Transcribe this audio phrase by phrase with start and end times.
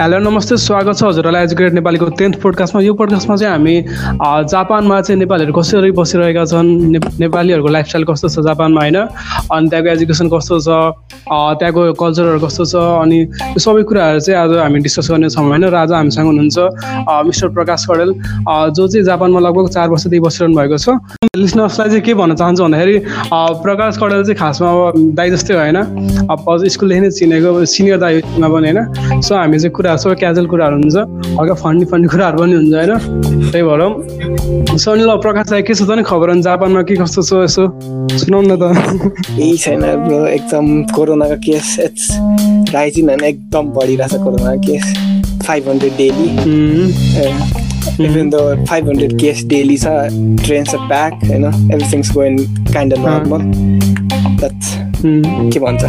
[0.00, 3.74] Hello नमस्ते स्वागत छ हजुरहरूलाई एजुकेट नेपालीको टेन्थ पोडकास्टमा यो पोडकास्टमा चाहिँ हामी
[4.50, 8.96] जापानमा चाहिँ नेपालीहरू कसरी बसिरहेका छन् ने नेपालीहरूको लाइफस्टाइल कस्तो छ जापानमा होइन?
[9.54, 10.68] अनि त्यहाँको एजुकेसन कस्तो छ
[11.30, 13.18] त्यहाँको कल्चरहरू कस्तो छ अनि
[13.54, 15.64] यो सबै कुराहरू चाहिँ आज हामी डिस्कस गर्नेछौँ होइन?
[15.64, 16.58] र आज हामीसँग हुनुहुन्छ
[17.30, 18.10] मिस्टर प्रकाश कडेल
[18.74, 20.98] जो चाहिँ जापानमा लगभग चार वर्षदेखि बसिरहनु भएको छ।
[21.38, 22.98] लिसनर्सलाई चाहिँ के भन्न चाहन्छु भन्दाखेरि
[23.62, 25.78] प्रकाश कडेल चाहिँ खासमा अब दाई जस्तै होइन?
[26.74, 29.22] स्कुलदेखि नै चिनेको सिनियर दाईमा पनि होइन?
[29.22, 30.96] सो हामी चाहिँ कुराहरू सबै क्याजुअल कुराहरू हुन्छ
[31.38, 32.92] हल्का फन्डी फन्डी कुराहरू पनि हुन्छ होइन?
[33.52, 33.82] त्यही भएर
[34.80, 36.28] सो अनि ल प्रकाश के छ त नि खबर?
[36.40, 37.64] जापानमा के कस्तो छ यसो?
[38.16, 38.64] सुनाउनु न त।
[39.28, 40.66] केही छैन एकदम
[40.96, 41.68] कोरोनाको केस
[42.72, 44.84] राइजिङ होइन एकदम बढिरहेछ कोरोनाको case.
[45.44, 46.28] Five hundred daily
[48.32, 49.86] the five hundred case daily छ
[50.44, 51.44] ट्रेन छ प्याक होइन?
[51.44, 52.36] Everything's going
[52.72, 53.40] kind of normal
[54.40, 54.68] that's
[55.52, 55.82] के भन्छ?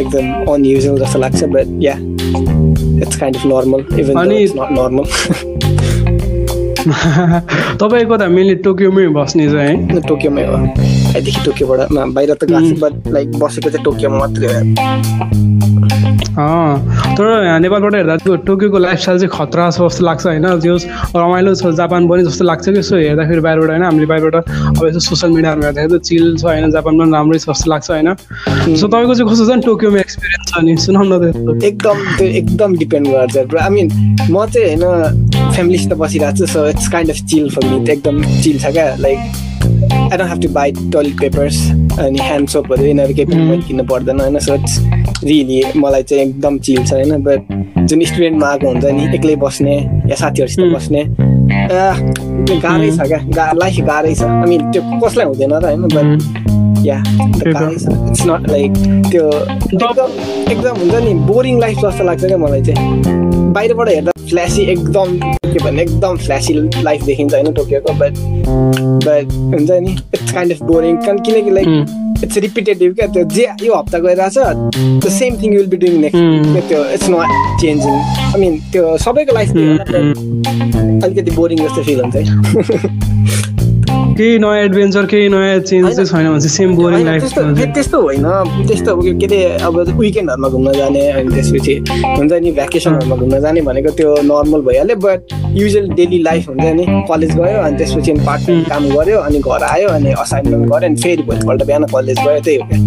[0.00, 1.96] एकदम अनयुजल जस्तो लाग्छ but yeah
[3.02, 5.04] it's kind of normal even it's not normal
[7.80, 10.00] तपाईँको त मेनली टोकियोमै बस्ने चाहिँ है?
[10.08, 10.56] टोकियोमै हो।
[11.16, 11.80] त्यहाँदेखि टोकियोबाट
[12.14, 14.48] बाहिर त गएको बट लाइक बसेको चाहिँ टोकियोमा मात्रै
[16.36, 20.46] तर यहाँ नेपालबाट हेर्दा त्यो टोकियोको लाइफस्टाइल चाहिँ खतरा छ जस्तो लाग्छ होइन?
[20.60, 20.76] त्यो
[21.16, 22.78] रमाइलो छ जापान पनि जस्तो लाग्छ कि?
[22.78, 23.82] यसो हेर्दाखेरि बाहिरबाट होइन?
[23.82, 24.36] हामीले बाहिरबाट
[24.76, 26.70] अब यसो सोसियल मिडियामा हेर्दाखेरि त चिल छ होइन?
[26.76, 28.08] जापान पनि राम्रै छ जस्तो लाग्छ होइन?
[28.76, 32.76] सो तपाईँको चाहिँ कस्तो छ नि टोकियोमा एक्सपिरियन्स छ नि सुनाउनु न एकदम त्यो एकदम
[32.84, 33.88] डिपेन्ड गर्छ आई मिन
[34.28, 38.58] म चाहिँ होइन फ्यामिलीसित बसिरहेको छु so it's kind of chill for me एकदम चिल
[38.60, 39.45] छ क्या like
[40.06, 41.56] I don't have to buy toilet papers
[42.00, 44.38] अनि ह्यान्ड सोपहरू यिनीहरू केही पनि किन्नु पर्दैन होइन?
[44.38, 44.78] सो इट्स
[45.24, 47.22] रियली मलाई चाहिँ एकदम चिल छ होइन?
[47.22, 47.40] बट
[47.88, 49.76] जुन स्टुडेन्टमा आएको हुन्छ नि एक्लै बस्ने
[50.10, 51.02] या साथीहरूसित बस्ने
[52.62, 53.52] गाह्रै छ क्या?
[53.62, 55.82] लाइफ गाह्रै छ। मिन त्यो कसलाई हुँदैन त होइन?
[55.96, 57.02] बट या
[57.46, 58.72] गाह्रै छ। इट्स नट लाइक
[59.10, 60.10] त्यो एकदम
[60.52, 65.58] एकदम हुन्छ नि बोरिङ लाइफ जस्तो लाग्छ क्या मलाई चाहिँ। बाहिरबाट हेर्दा फ्ल्यासी एकदम के
[65.64, 68.18] भन्ने एकदम फ्ल्यासी लाइफ देखिन्छ होइन टोकियोको बट
[69.04, 71.68] बट हुन्छ नि इट्स काइन्ड अफ बोरिङ किनकि लाइक
[72.24, 74.38] इट्स रिपिटेटिभ क्या त्यो जे यो हप्ता गइरहेछ
[75.04, 79.34] the same thing will be doing next त्यो it's not changing I mean त्यो सबैको
[79.34, 79.50] लाइफ
[81.04, 83.55] अलिकति बोरिङ जस्तो फिल हुन्छ
[84.16, 87.22] केही नयाँ एडभेन्चर केही नयाँ चेन्ज चाहिँ छैन भने चाहिँ सेम बोरिङ लाइफ
[87.74, 88.24] त्यस्तो होइन।
[88.68, 93.90] त्यस्तो के अरे अब विकेन्डहरूमा घुम्न जाने अनि त्यसपछि हुन्छ नि भ्याकेसनहरूमा घुम्न जाने भनेको
[93.96, 95.20] त्यो नर्मल भइहाल्यो बट
[95.56, 99.62] युजल डेली लाइफ हुन्छ नि। कलेज गयो अनि त्यसपछि पार्ट टाइम काम गऱ्यो अनि घर
[99.64, 102.78] आयो अनि असाइनमेन्ट गऱ्यो अनि फेरि भोलिपल्ट बिहान कलेज गयो त्यही हो क्या।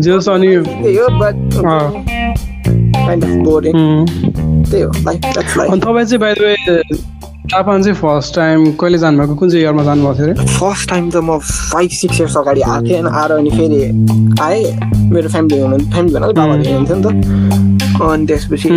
[0.00, 1.06] जस अनि त्यही हो
[5.76, 6.40] तपाईँ चाहिँ बाहिर
[7.48, 9.34] जापान चाहिँ फर्स्ट टाइम कहिले जानुभएको?
[9.34, 12.86] कुन चाहिँ इयरमा जानुभएको थियो अरे फर्स्ट टाइम त म फाइभ सिक्स इयर्स अगाडि आएको
[12.86, 13.80] थिएँ होइन आएर अनि फेरि
[14.40, 14.64] आएँ।
[15.12, 18.68] मेरो फ्यामिली हुनु फ्यामिली भन्दा बाबाले हुनुहुन्थ्यो नि त। अनि त्यसपछि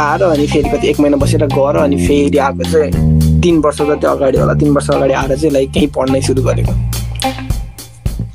[0.00, 4.06] आएर अनि फेरि कति एक महिना बसेर गएर अनि फेरि आएको चाहिँ तिन वर्ष जति
[4.06, 6.72] अगाडि होला तिन वर्ष अगाडि आएर चाहिँ लाइक केही पढ्नै सुरु गरेको।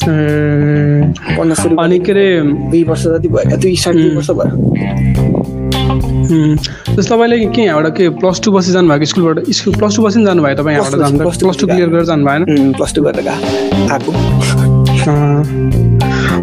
[0.05, 2.27] पढ्न सुरु अनि के अरे
[2.69, 8.41] दुई वर्ष जति भयो दुई साढे दुई वर्ष भयो। जस्तो तपाईँले के यहाँबाट के प्लस
[8.43, 11.89] टू बसी जानुभएको स्कुलबाट स्कुल प्लस टू बसी जानुभयो तपाईँ यहाँबाट जानु प्लस टू क्लियर
[11.89, 14.11] गरेर जानु भएन प्लस टू गरेर आएको।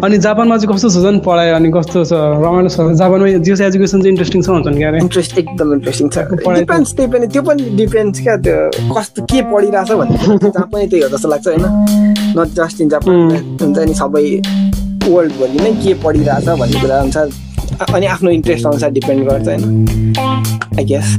[0.05, 1.49] अनि जापानमा चाहिँ कस्तो छ झन् पढाइ?
[1.51, 2.13] अनि कस्तो छ?
[2.13, 2.79] रमाइलो छ?
[2.99, 7.07] जापानमा जियोस एजुकेसन चाहिँ इन्ट्रेस्टिङ छ हुन्छ नि क्या इन्ट्रेस्ट एकदम इन्ट्रेस्टिङ छ। डिपेन्ड्स त्यही
[7.11, 8.55] पनि त्यो पनि डिपेन्ड्स क्या त्यो।
[8.95, 10.15] कस्तो के पढिरहेछ भन्ने
[10.49, 11.65] जहाँ पनि त्यही हो जस्तो लाग्छ होइन?
[12.39, 13.13] नट जस्ट इन जापान
[13.61, 14.23] हुन्छ नि सबै
[15.09, 17.27] वर्ल्डभरि नै के पढिरहेछ भन्ने कुरा अनुसार
[17.93, 19.63] अनि आफ्नो इन्ट्रेस्ट अनुसार डिपेन्ड गर्छ होइन
[20.79, 21.17] आई गेस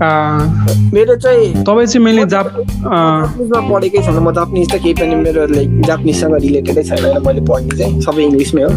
[0.95, 5.47] मेरो चाहिँ तपाईँ चाहिँ मैले जाप जापानिजमा पढेकै छैन म जापानिज त केही पनि मेरो
[5.55, 8.71] लाइक जापानिजसँग रिलेटेडै छैन होइन मैले पढ्ने चाहिँ सबै इङ्ग्लिसमै हो।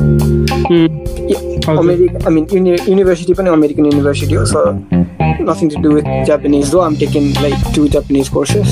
[1.79, 4.59] अमेरिका आई मिन युनिभर्सिटी पनि अमेरिकन युनिभर्सिटी हो so
[5.43, 8.69] nothing to do with Japanese though um taking like two Japanese courses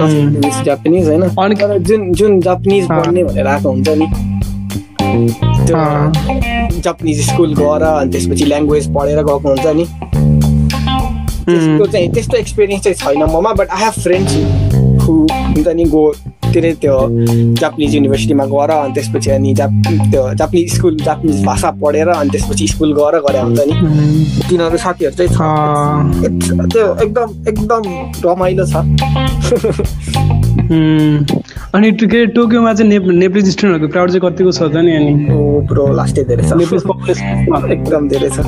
[0.00, 4.06] nothing to with Japanese होइन। अनि जुन जुन जापानिज पढ्ने भनेर आएको हुन्छ नि
[6.82, 9.84] जापानिज स्कुल गएर अनि त्यसपछि ल्याङ्ग्वेज पढेर गएको हुन्छ नि।
[11.48, 14.32] त्यस्तो चाहिँ त्यस्तो एक्सपिरियन्स चाहिँ छैन ममा but I have friends
[15.02, 16.02] who हुन्छ नि गो
[16.52, 16.94] के अरे त्यो
[17.60, 19.72] जापानिज युनिभर्सिटीमा गएर अनि त्यसपछि अनि जाप
[20.10, 23.74] त्यो जापानिज स्कुल जापानिज भाषा पढेर अनि त्यसपछि स्कुल गएर गरे हुन्छ नि।
[24.48, 25.38] तिनीहरू साथीहरू चाहिँ छ।
[26.72, 27.82] त्यो एकदम एकदम
[28.26, 28.74] रमाइलो छ।
[31.74, 35.12] अनि के टोकियोमा चाहिँ नेप नेप्लिज स्टुडेन्टहरूको क्राउड चाहिँ कतिको छ त नि अनि?
[35.68, 36.50] पुरो लास्टै धेरै छ।
[37.72, 38.38] एकदम धेरै छ।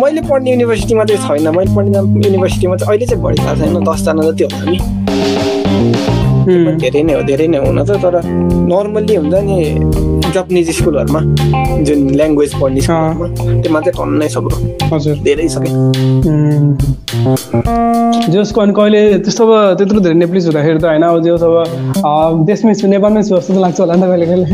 [0.00, 4.22] मैले पढ्ने युनिभर्सिटीमा चाहिँ छैन। मैले पढ्ने युनिभर्सिटीमा चाहिँ अहिले चाहिँ बढी थाहा छैन। दसजना
[4.30, 4.78] जति होला नि।
[6.46, 8.14] धेरै नै हो धेरै नै हुन त तर
[8.72, 9.58] नर्मल्ली हुन्छ नि
[10.34, 11.20] जापानिज स्कुलहरूमा
[11.86, 13.26] जुन ल्याङ्ग्वेज पढ्ने स्कुलहरूमा
[13.62, 14.56] त्योमा चाहिँ टन्नै छ ब्रो।
[14.92, 15.56] हजुर। धेरै छ
[18.30, 21.42] जसको अनि कहिले त्यस्तो अब त्यत्रो धेरै नेपाली हुँदाखेरि त होइन अब जस
[22.04, 24.46] अब देशमै छु नेपालमै छु जस्तो त लाग्छ होला नि त कहिले कहिले।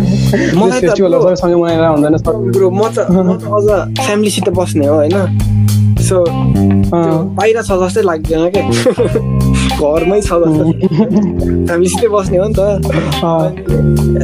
[0.80, 2.16] फेस्टिभलहरू सबैसँगै मनाएर हुँदैन
[2.56, 2.98] ब्रो म त
[3.56, 3.66] अझ
[4.06, 5.65] फ्यामिलीसित बस्ने हो होइन?
[6.06, 6.24] सो
[7.36, 8.62] बाहिर छ जस्तै लाग्दैन क्या
[9.76, 10.62] घरमै छ जस्तो
[11.66, 12.60] फ्यामिलीसितै बस्ने हो नि त।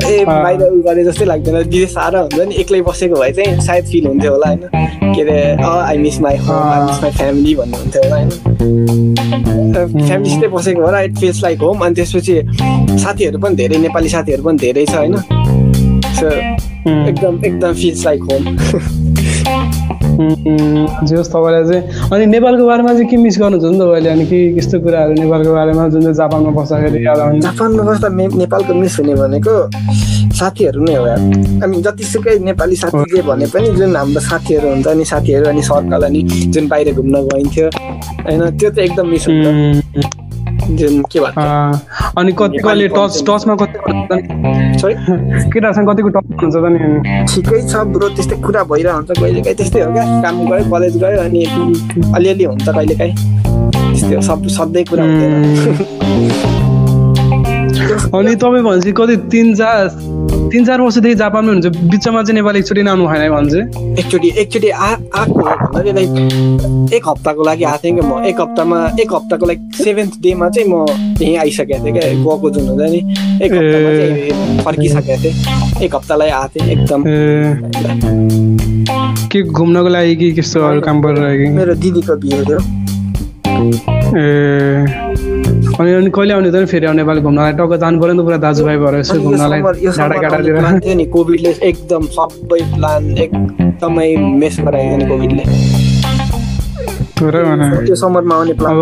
[0.07, 3.85] ए बाहिर उ गरे जस्तै लाग्दैन। विदेश साह्रो हुन्छ नि एक्लै बसेको भए चाहिँ सायद
[3.93, 4.63] फिल हुन्थ्यो होला होइन?
[5.15, 8.31] के अरे I miss my home I miss my family भन्ने हुन्थ्यो होला होइन?
[10.07, 12.35] फ्यामिलीसितै बसेको होला इट फिल्स लाइक होम अनि त्यसपछि
[13.05, 15.15] साथीहरू पनि धेरै नेपाली साथीहरू पनि धेरै छ होइन?
[16.21, 16.27] सो
[17.09, 18.43] एकदम एकदम फिल्स लाइक होम
[21.09, 24.39] जे होस् तपाईँलाई चाहिँ अनि नेपालको बारेमा चाहिँ के मिस गर्नुहुन्छ नि तपाईँले अनि के
[24.57, 27.41] कस्तो कुराहरू नेपालको बारेमा जुन चाहिँ जापानमा बस्दाखेरि याद आउने?
[27.41, 28.09] जापानमा बस्दा
[28.43, 29.55] नेपालको मिस हुने भनेको
[30.33, 31.05] साथीहरू नै हो
[31.63, 36.03] हामी जतिसुकै नेपाली साथी जे भने पनि जुन हाम्रो साथीहरू हुन्छ नि साथीहरू अनि सर्कल
[36.09, 36.23] अनि
[36.55, 40.22] जुन बाहिर घुम्न गइन्थ्यो होइन त्यो चाहिँ एकदम मिस हुन्छ।
[40.63, 43.77] अनि कतिको अहिले टच टचमा कति
[45.53, 46.79] केटाहरूसँग कतिको टच हुन्छ त नि?
[47.33, 51.19] ठिकै छ ब्रो त्यस्तै कुरा भइरहेको हुन्छ। कहिलेकाहीँ त्यस्तै हो क्या। काम गयो कलेज गयो
[51.27, 51.43] अनि
[52.15, 53.15] अलिअलि हुन्छ कहिलेकाहीँ।
[53.75, 56.59] त्यस्तै हो सब सधैँ कुरा हुँदैन।
[57.93, 59.89] अनि तपाईँ भनेपछि कति तिन चार
[60.53, 64.29] तिन चार वर्षदेखि जापानमै हुनुहुन्छ बिचमा चाहिँ नेपाल एकचोटि नै आउनु भएन भने चाहिँ एकचोटि
[64.41, 68.79] एकचोटि आ आएको हो भन्दाखेरि लाइक एक हप्ताको लागि आएको थिएँ क्या म एक हप्तामा
[69.01, 70.87] एक हप्ताको लाइक सेभेन्थ डेमा चाहिँ म
[71.21, 73.01] यहीँ आइसकेको थिएँ क्या गएको जुन हुन्छ नि
[73.45, 73.53] एक
[74.65, 77.01] फर्किसकेको थिएँ एक हप्तालाई आएको थिएँ एकदम
[79.33, 82.61] के घुम्नको लागि कि कस्तो अरू काम परिरहेको कि मेरो दिदीको बिहे थियो
[84.17, 85.02] ए
[85.83, 88.37] अनि अनि कहिले आउने त नि फेरि नेपाल घुम्नलाई टक्क जानु पऱ्यो नि त पुरा
[88.39, 89.61] दाजुभाइ भएर यसो घुम्नलाई
[90.79, 94.07] थियो नि कोभिडले एकदम सबै प्लान एकदमै
[94.43, 95.45] मेस गराइदियो नि कोभिडले
[97.83, 98.81] त्यो समरमा आउने प्लान अब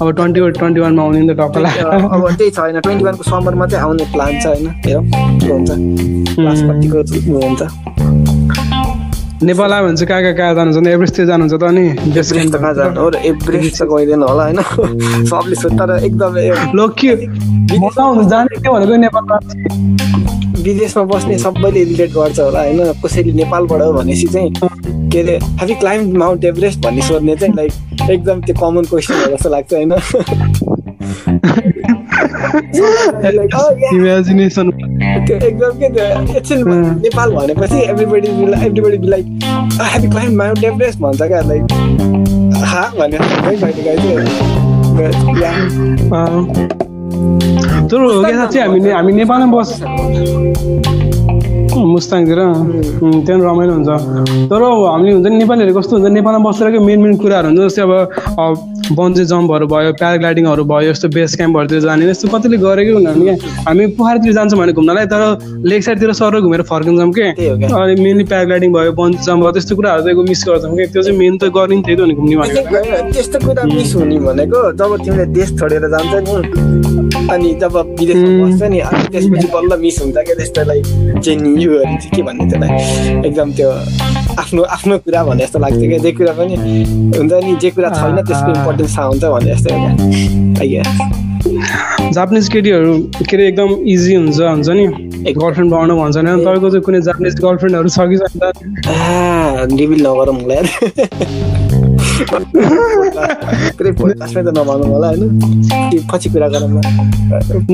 [0.00, 3.66] अब ट्वेन्टी ट्वेन्टी वानमा आउने नि त टक्कलाई अब त्यही छ होइन ट्वेन्टी वानको समरमा
[3.66, 5.04] चाहिँ आउने प्लान छ होइन हेरौँ
[5.40, 5.70] के हुन्छ
[6.34, 8.03] क्लास कतिको हुन्छ
[9.44, 12.56] नेपाल आयो भने चाहिँ कहाँ कहाँ कहाँ जानुहुन्छ एभरेस्टतिर जानुहुन्छ त अनि बेस एभरेस्ट त
[12.60, 14.60] कहाँ जानु हो र एभरेस्ट त गइदिएन होला होइन।
[15.30, 16.44] सबले सोध्छ तर एकदमै
[16.74, 17.12] ल के
[17.78, 19.36] मजा आउँछ जाने के भनेको नेपालमा
[20.64, 24.50] विदेशमा बस्ने सबैले रिलेट गर्छ होला होइन। कसैले नेपालबाट हो भनेपछि चाहिँ
[25.12, 27.72] के अरे have you climb Mount Everest भन्ने सोध्ने चाहिँ लाइक
[28.10, 29.92] एकदम त्यो कमन क्वेसन हो जस्तो लाग्छ होइन.
[33.94, 34.70] इमेजिनेसन
[35.26, 36.04] त्यो एकदम के त्यो
[36.36, 36.58] एकछिन.
[37.02, 38.28] नेपाल भनेपछि everybody
[38.66, 39.26] everybody be like
[39.92, 41.62] have you climb Mount Everest भन्छ क्या लाइक
[42.72, 43.16] हा कहिले
[47.88, 49.68] तर हो क्या साँच्चै हामी हामी नेपालमा बस
[51.74, 53.90] मुस्ताङतिर उम्, त्यहाँ पनि रमाइलो हुन्छ।
[54.50, 57.82] तर हामीले हुन्छ नि नेपालीहरू कस्तो हुन्छ नेपालमा बसेर के मेन मेन कुराहरू हुन्छ जस्तै
[57.82, 58.52] अब
[58.84, 63.36] बन्जे जम्पहरू भयो प्याराग्लाइडिङहरू भयो यस्तो बेस क्याम्पहरूतिर जाने यस्तो कतिले गरेकै हुनुहुन्न क्या
[63.68, 65.22] हामी पोखरातिर जान्छौँ भने घुम्नलाई तर
[65.64, 67.28] लेक साइडतिर सर घुमेर फर्किन्छौँ के।
[67.64, 71.18] अनि मेनली प्याराग्लाइडिङ भयो बन्जे जम्प भयो त्यस्तो कुराहरू चाहिँ मिस गर्छौँ कि। त्यो चाहिँ
[71.18, 75.88] मेन त गर्ने नि घुम्ने भनेको त्यस्तो कुरा मिस हुने भनेको जब तिमीले देश छोडेर
[75.88, 78.30] जान्छ नि अनि जब विदेशमा.
[78.40, 80.80] बस्छ नि अनि त्यसपछि बल्ल मिस हुन्छ क्या त्यस्तोलाई
[81.24, 82.70] चाहिँ युहरू चाहिँ के भन्ने त्यसलाई
[83.28, 83.70] एकदम त्यो
[84.42, 86.54] आफ्नो आफ्नो कुरा भने जस्तो लाग्छ क्या जे कुरा पनि
[87.16, 88.50] हुन्छ नि जे कुरा छैन त्यसको.
[88.58, 89.68] इम्पोर्टेन्स थाहा हुन्छ भने जस्तो
[90.60, 90.72] क्या
[92.14, 92.92] जापानिज केटीहरू
[93.28, 94.84] के अरे एकदम इजी हुन्छ हुन्छ नि
[95.32, 98.32] गर्लफ्रेन्ड बनाउनु भन्छ नि तपाईँको चाहिँ कुनै जापानिज गर्लफ्रेन्डहरू छ कि छैन
[100.06, 100.36] नगरौँ
[102.14, 105.22] पुरै पोडकास्टमै त नभनौँ होला होइन?
[106.10, 106.76] पछि कुरा गरौँ न।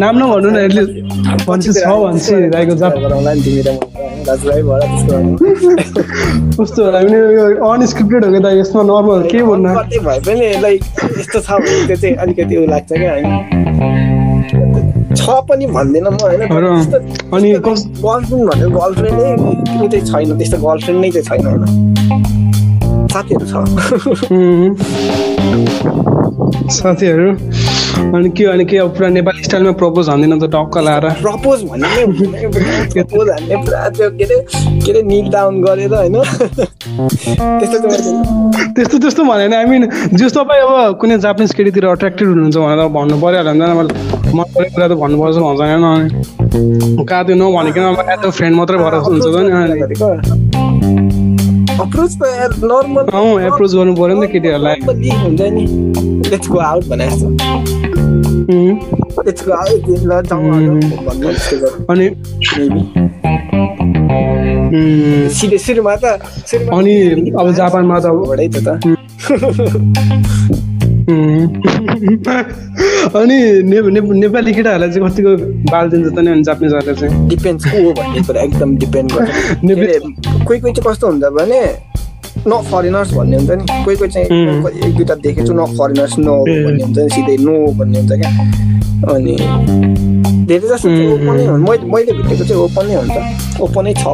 [0.02, 0.92] नाम नभन्नु न एटलिस्ट
[1.48, 3.68] भन्छ छ भन्छ राईको जाप गरौँला नि तिमी र
[4.26, 5.14] दाजुभाइ भएर त्यस्तो
[6.56, 9.68] कस्तो होला भने यो अनस्क्रिप्टेड हो कि त यसमा नर्मल के भन्नु?
[10.08, 10.80] भए पनि लाइक
[11.20, 13.28] यस्तो छ भने त्यो चाहिँ अलिकति उयो लाग्छ क्या। होइन
[15.20, 16.40] छ पनि भन्दैन म होइन?
[17.36, 21.64] अनि गर्लफ्रेन्ड भनेको गर्लफ्रेन्डै चाहिँ छैन त्यस्तो गर्लफ्रेन्ड नै चाहिँ छैन होइन
[23.12, 23.52] साथीहरू छ.
[26.70, 27.28] साथीहरू
[28.16, 32.04] अनि के अनि के अब पुरा नेपाली स्टाइलमा प्रपोज हान्दिनँ त टक्क लाएर प्रपोज भन्ने
[32.94, 34.36] प्रपोज हान्ने पुरा त्यो के अरे
[34.84, 36.16] के अरे निल डाउन गरेर होइन
[37.60, 39.82] त्यस्तो त्यस्तो भनेन आई मिन
[40.14, 43.64] जस तपाईँ अब कुनै जापानिज केटीतिर अट्र्याक्टेड हुनुहुन्छ भनेर भन्नु पऱ्यो होला नि
[44.34, 48.78] मन परेको कुरा त भन्नुपर्छ भन्छ होइन अनि कहाँ त्यो नभनिकन एज अ फ्रेन्ड मात्रै
[48.78, 51.19] भएर हुन्छ त नि
[51.80, 52.22] अप्रोच त
[52.70, 53.04] नर्मल
[53.48, 54.76] approach गर्नु पर्यो नि त केटीहरूलाई।
[55.22, 55.64] हुन्छ नि
[56.30, 57.06] लेट्स गो आउट भने
[59.26, 59.50] जस्तो
[60.08, 60.44] ल जाउँ
[64.70, 65.28] Mm.
[65.30, 66.04] अनि सुरुमा त
[66.78, 66.94] अनि
[67.40, 68.06] अब जापानमा त
[73.20, 75.30] अनि नेपाली केटाहरूलाई चाहिँ कतिको
[75.70, 77.28] बाल दिन्छ त नि अनि जापानिजहरूले चाहिँ?
[77.28, 79.30] डिपेन्ड्स को हो भन्ने कुरा एकदम डिपेन्ड गर्छ।
[80.46, 81.60] कोही कोही चाहिँ कस्तो हुन्छ भने
[82.46, 84.26] न फरेनर्स भन्ने हुन्छ नि। कोही कोही चाहिँ.
[84.86, 88.30] एक दुईवटा देखेको छु न फरेनर्स नो। भन्ने हुन्छ नि सिधै नो भन्ने हुन्छ क्या।
[89.14, 89.36] अनि
[90.46, 91.46] धेरै जस्तो चाहिँ ओपनै
[91.92, 93.16] मैले भेटेको चाहिँ ओपनै हुन्छ।
[93.60, 94.04] ओपनै छ।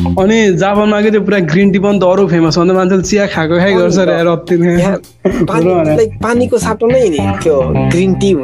[0.00, 3.02] अनि जापानमा के त्यो पुरा ग्रिन टी पनि त अरू फेमस हो नि त मान्छेले
[3.02, 4.96] चिया खाएको खाइ गर्छ रे यार अति नै यहाँ
[5.44, 7.56] पानी ठुलो भने। लाइक पानीको साटो नै नि त्यो
[7.92, 8.34] ग्रिन टी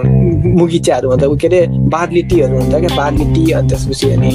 [0.60, 1.60] मुगी चियाहरू हुन्छ के अरे
[1.94, 4.30] बार्ली टीहरू हुन्छ क्या बार्ली टी अनि त्यसपछि अनि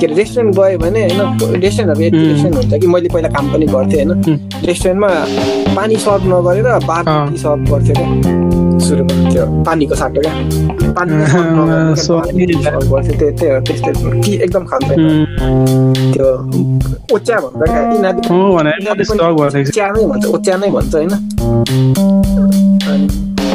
[0.00, 2.26] के अरे रेस्टुरेन्ट गयो भने होइन रेस्टुरेन्टहरू यति.
[2.26, 4.40] रेस्टुरेन्ट हुन्छ कि मैले पहिला काम पनि गर्थेँ होइन.
[4.66, 5.08] रेस्टुरेन्टमा
[5.76, 8.53] पानी सर्भ नगरेर बार्ली। टी सर्भ गर्थ्यो क्या
[8.94, 10.32] सुरुमा त्यो पानीको साटो क्या
[10.96, 11.12] पानी
[13.18, 15.24] त्यही हो त्यस्तै टी एकदम खान्छ उम्,
[16.14, 16.26] त्यो
[17.14, 17.60] ओच्या भन्छ
[19.74, 21.12] क्या नै भन्छ ओच्या नै भन्छ होइन
[22.92, 23.06] अनि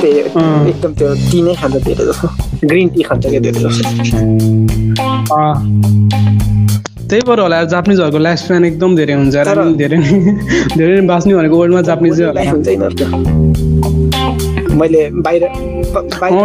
[0.02, 0.20] त्यही।
[0.70, 2.28] एकदम त्यो टी नै खान्छ धेरै जस्तो
[2.68, 3.84] ग्रिन टी खान्छ क्या धेरै जस्तो।
[7.10, 9.36] त्यही भएर होला जापानिजहरूको लाइफ स्प्यान एकदम धेरै हुन्छ
[9.82, 10.12] धेरै नै
[10.78, 12.18] धेरै नै बाँच्ने भनेको वर्ल्डमा जापानिज
[14.80, 15.44] मैले बाहिर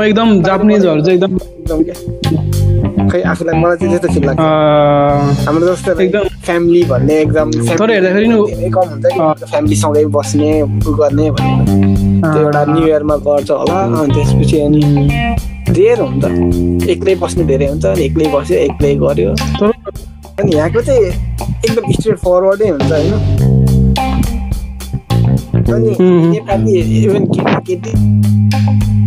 [0.05, 6.01] एकदम जापानिजहरू चाहिँ एकदम एकदम क्या। खै आफूलाई मलाई चाहिँ त्यस्तो फिल लाग्छ हाम्रो जस्तो
[6.01, 12.33] एकदम- फ्यामिली भन्ने एकदम तर हेर्दाखेरि धेरै कम हुन्छ। कि। फ्यामिलीसँगै बस्ने उ गर्ने भन्ने
[12.33, 14.83] त्यो एउटा न्यु इयरमा गर्छ होला अनि त्यसपछि अनि
[15.77, 18.95] रेयर हुन्छ। एक्लै बस्ने धेरै हुन्छ अनि एक्लै बस्यो एक्लै
[19.61, 19.73] तर
[20.41, 21.05] अनि यहाँको चाहिँ
[21.65, 23.34] एकदम स्ट्रेट फरवर्डै हुन्छ होइन।
[25.71, 25.97] अनि.
[26.01, 26.73] नेपाली
[27.05, 27.25] इभन
[27.67, 27.93] केटी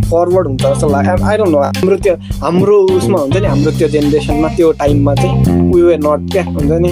[0.10, 3.88] फरवर्ड हुन्छ जस्तो लाग्छ आई डोन्ट नो हाम्रो त्यो हाम्रो उसमा हुन्छ नि हाम्रो त्यो
[3.96, 6.92] जेनेरेसनमा त्यो टाइममा चाहिँ वी वे नट क्या हुन्छ नि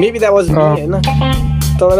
[0.00, 0.94] मेबी द्याट वाज। होइन
[1.80, 1.98] तर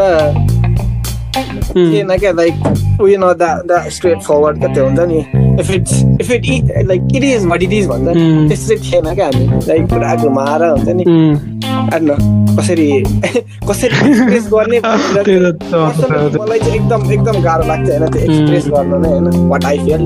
[1.34, 2.54] क्या लाइक
[3.00, 5.18] उयो न दा दा स्ट्रेट फरवर्ड क्या त्यो हुन्छ नि
[5.60, 6.42] if it's if it
[6.86, 8.48] like it is what it is भन्छ नि उम्.
[8.48, 12.08] त्यस्तो चाहिँ थिएन क्या हामी लाइक पुरा घुमाएर हुन्छ नि होइन
[12.58, 12.88] कसरी
[13.68, 14.78] कसरी एक्सप्रेस गर्ने
[16.38, 20.02] मलाई चाहिँ एकदम एकदम गाह्रो लाग्छ होइन त्यो एक्सप्रेस गर्न नै होइन वाट आई फिल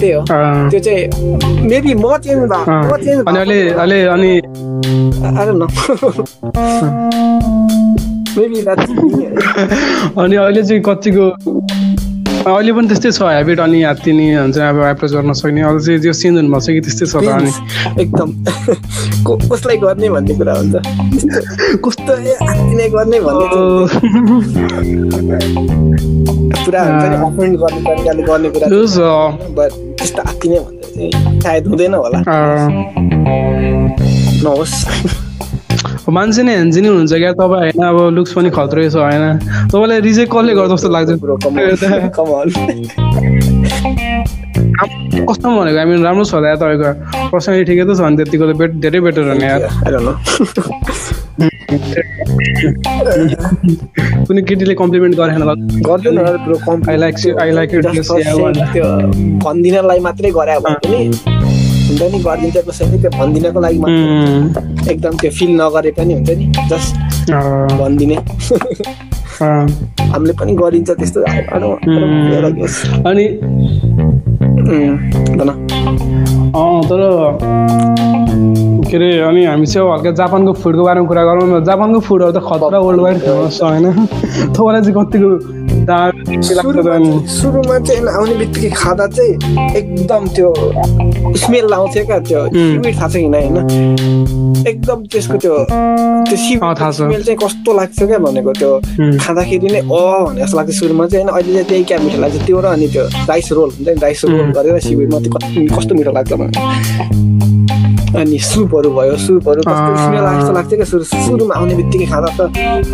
[0.00, 1.02] त्यही हो। अँ, त्यो चाहिँ
[1.68, 3.20] मेबी म चेन्ज भयो अँ। म चेन्ज
[4.08, 4.40] अनि
[8.38, 9.24] अनि न मेबी
[10.20, 11.26] अनि अहिले चाहिँ कतिको
[12.46, 16.00] अहिले पनि त्यस्तै छ हेबिट अनि हात्ती नि हुन्छ अब एप्रोच गर्न सक्ने। अहिले चाहिँ
[16.00, 17.50] त्यो चेन्ज हुनुभएको छ कि त्यस्तै छ त अनि।
[18.02, 18.28] एकदम।
[19.52, 20.74] कसलाई गर्ने भन्ने कुरा हुन्छ?
[21.84, 23.46] कस्तो ए आत्तिने गर्ने भन्ने
[26.64, 28.66] पुरा हुन्छ नि अफेन्ड गर्ने तरिकाले गर्ने कुरा
[29.58, 32.18] बट त्यस्तो आत्तिने भन्दा चाहिँ सायद हुँदैन होला।
[34.42, 34.76] नहोस्।
[36.08, 39.24] मान्छे नै हेन्जी नै हुनुहुन्छ क्या तपाईँ होइन अब लुक्स पनि खत्रै छ होइन।
[39.72, 41.10] तपाईँलाई रिजेक्ट कसले गर्छ जस्तो लाग्छ?
[45.28, 45.78] कस्तो भनेको?
[45.78, 46.90] हामी राम्रो छ होला तपाईँको।
[47.32, 49.62] पर्सनली ठिकै त छ भने त्यतिको त बेट धेरै बेटर हो नि यार.
[54.26, 55.42] कुनै केटीले कम्प्लिमेन्ट गरेन
[55.88, 56.16] गर्दैन
[59.44, 60.56] भनिदिनलाई मात्रै गरे
[61.88, 66.30] हुन्छ नि गरिदिन्छ कसैले त्यो भनिदिनको लागि मात्रै उम्, एकदम त्यो फिल नगरे पनि हुन्छ
[66.38, 66.92] नि जस्ट
[67.80, 68.16] भनिदिने।
[70.12, 71.20] हामीले पनि गरिन्छ त्यस्तो.
[73.08, 73.24] अनि
[76.88, 77.00] तर
[78.88, 82.40] के अरे अनि हामी चाहिँ हल्का जापानको फुडको बारेमा कुरा गरौँ न। जापानको फुडहरू त
[82.48, 83.84] खतरा वर्ल्ड वाइड फेमस छ होइन?
[84.56, 85.28] तपाईँलाई चाहिँ कतिको
[85.88, 89.32] सुरुमा चाहिँ आउने बित्तिकै खाँदा चाहिँ
[89.76, 90.50] एकदम त्यो
[91.36, 92.40] स्मेल आउँथ्यो क्या त्यो.
[92.52, 93.56] सिविड थाहा छ किन होइन
[94.68, 95.54] एकदम त्यसको त्यो
[96.28, 96.36] त्यो।
[96.92, 98.72] स्मेल चाहिँ कस्तो लाग्छ क्या भनेको त्यो.
[99.24, 99.84] खाँदाखेरि नै अ
[100.28, 102.86] भने जस्तो लाग्छ सुरुमा चाहिँ होइन अहिले चाहिँ त्यही क्या मिठो लाग्छ त्यो र अनि
[102.92, 104.52] त्यो राइस रोल हुन्छ नि राइस रोल.
[104.52, 107.26] गरेर सिविडमा त्यो कति कस्तो मिठो लाग्छ भने
[108.08, 112.28] अनि सुपहरू भयो सुपहरू कस्तो। स्मेल आएको जस्तो लाग्थ्यो क्या सुरु सुरुमा आउने बित्तिकै खाँदा
[112.34, 112.40] त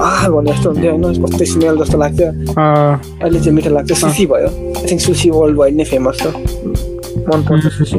[0.01, 2.29] आ भने जस्तो हुन्थ्यो होइन कस्तो स्मेल जस्तो लाग्थ्यो
[3.23, 6.27] अहिले चाहिँ मिठो लाग्छ सुसी भयो I think sushi world wide नै फेमस छ
[7.29, 7.99] मनपर्छ सुसी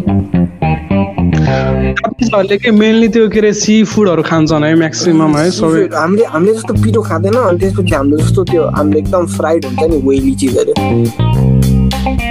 [2.63, 6.73] के मेनली त्यो के अरे सी फुडहरू खान्छन् है म्याक्सिमम् है सबै हामीले हामीले जस्तो
[6.83, 10.73] पिरो खाँदैन अनि त्यसपछि हाम्रो जस्तो त्यो हाम्रो एकदम फ्राइड हुन्छ नि वेली चिजहरू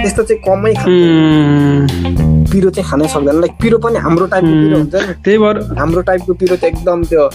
[0.05, 0.73] त्यस्तो चाहिँ कमै
[2.51, 6.01] पिरो चाहिँ खानै सक्दैन लाइक पिरो पनि हाम्रो टाइपको पिरो हुन्छ नि त्यही भएर हाम्रो
[6.09, 7.29] टाइपको पिरो चाहिँ एकदम त्यो।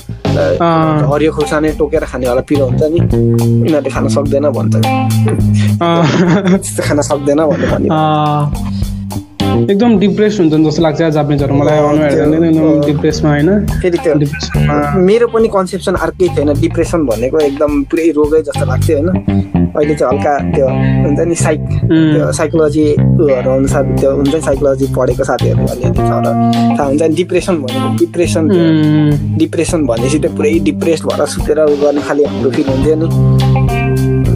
[1.10, 4.74] हरियो खुर्सानी टोकेर खानेवाला पिरो हुन्छ नि यिनीहरूले खान सक्दैन भन्छ।
[6.62, 7.88] त्यस्तो खान सक्दैन भन्ने
[9.62, 14.14] एकदम डिप्रेस हुन्छ जस्तो लाग्छ जापानिजहरू मलाई एकदम डिप्रेसमा होइन। फेरि त्यो
[15.08, 19.08] मेरो पनि कन्सेप्सन अर्कै थिएन डिप्रेसन भनेको एकदम पुरै रोगै जस्तो लाग्थ्यो होइन।
[19.76, 22.86] अहिले चाहिँ हल्का त्यो हुन्छ नि साइक त्यो साइकोलोजी
[23.20, 26.28] उयोहरू अनुसार त्यो हुन्छ नि साइकोलोजी पढेको साथीहरू अलिअलि छ र
[26.78, 28.48] थाहा हुन्छ नि डिप्रेसन भनेको डिप्रेसन
[29.38, 33.79] डिप्रेसन भनेपछि त्यो पुरै डिप्रेस भएर सुतेर उयो गर्ने खालि हाम्रो फिल हुन्थ्यो नि।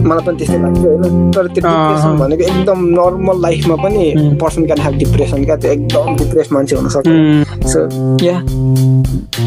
[0.05, 4.03] मलाई पनि त्यस्तै लाग्थ्यो होइन। तर त्यो डिप्रेसन। भनेको एकदम नर्मल लाइफमा पनि.
[4.41, 7.07] पर्सन क्यान ह्याभ डिप्रेसन क्या त्यो एकदम डिप्रेस मान्छे हुनसक्छ।
[7.73, 7.79] सो
[8.25, 8.37] या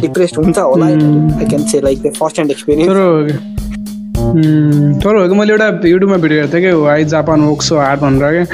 [0.01, 0.87] डिप्रेस्ड हुन्छ होला.
[0.87, 3.68] I can say like first hand experience
[4.29, 8.45] तर मैले एउटा युट्युबमा भिडियो हेर्थेँ कि why Japan work so hard भनेर क्या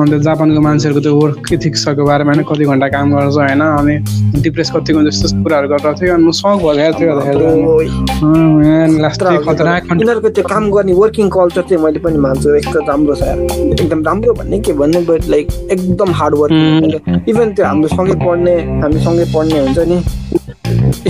[0.00, 3.94] अन्त जापानको मान्छेहरूको त्यो वर्क इथिक्सहरूको बारेमा होइन कति घन्टा काम गर्छ होइन अनि
[4.42, 6.74] डिप्रेस कति हुन्छ यस्तो यस्तो कुराहरू गरेर थियो अनि म सक भयो
[9.94, 13.22] यिनीहरूको त्यो काम गर्ने वर्किङ कल्चर चाहिँ मैले पनि मान्छु एकदम राम्रो छ।
[13.80, 16.66] एकदम राम्रो भन्ने के भन्ने बट लाइक एकदम हार्ड वर्किङ
[17.28, 19.98] इभन त्यो हाम्रो सँगै पढ्ने हामी सँगै पढ्ने हुन्छ नि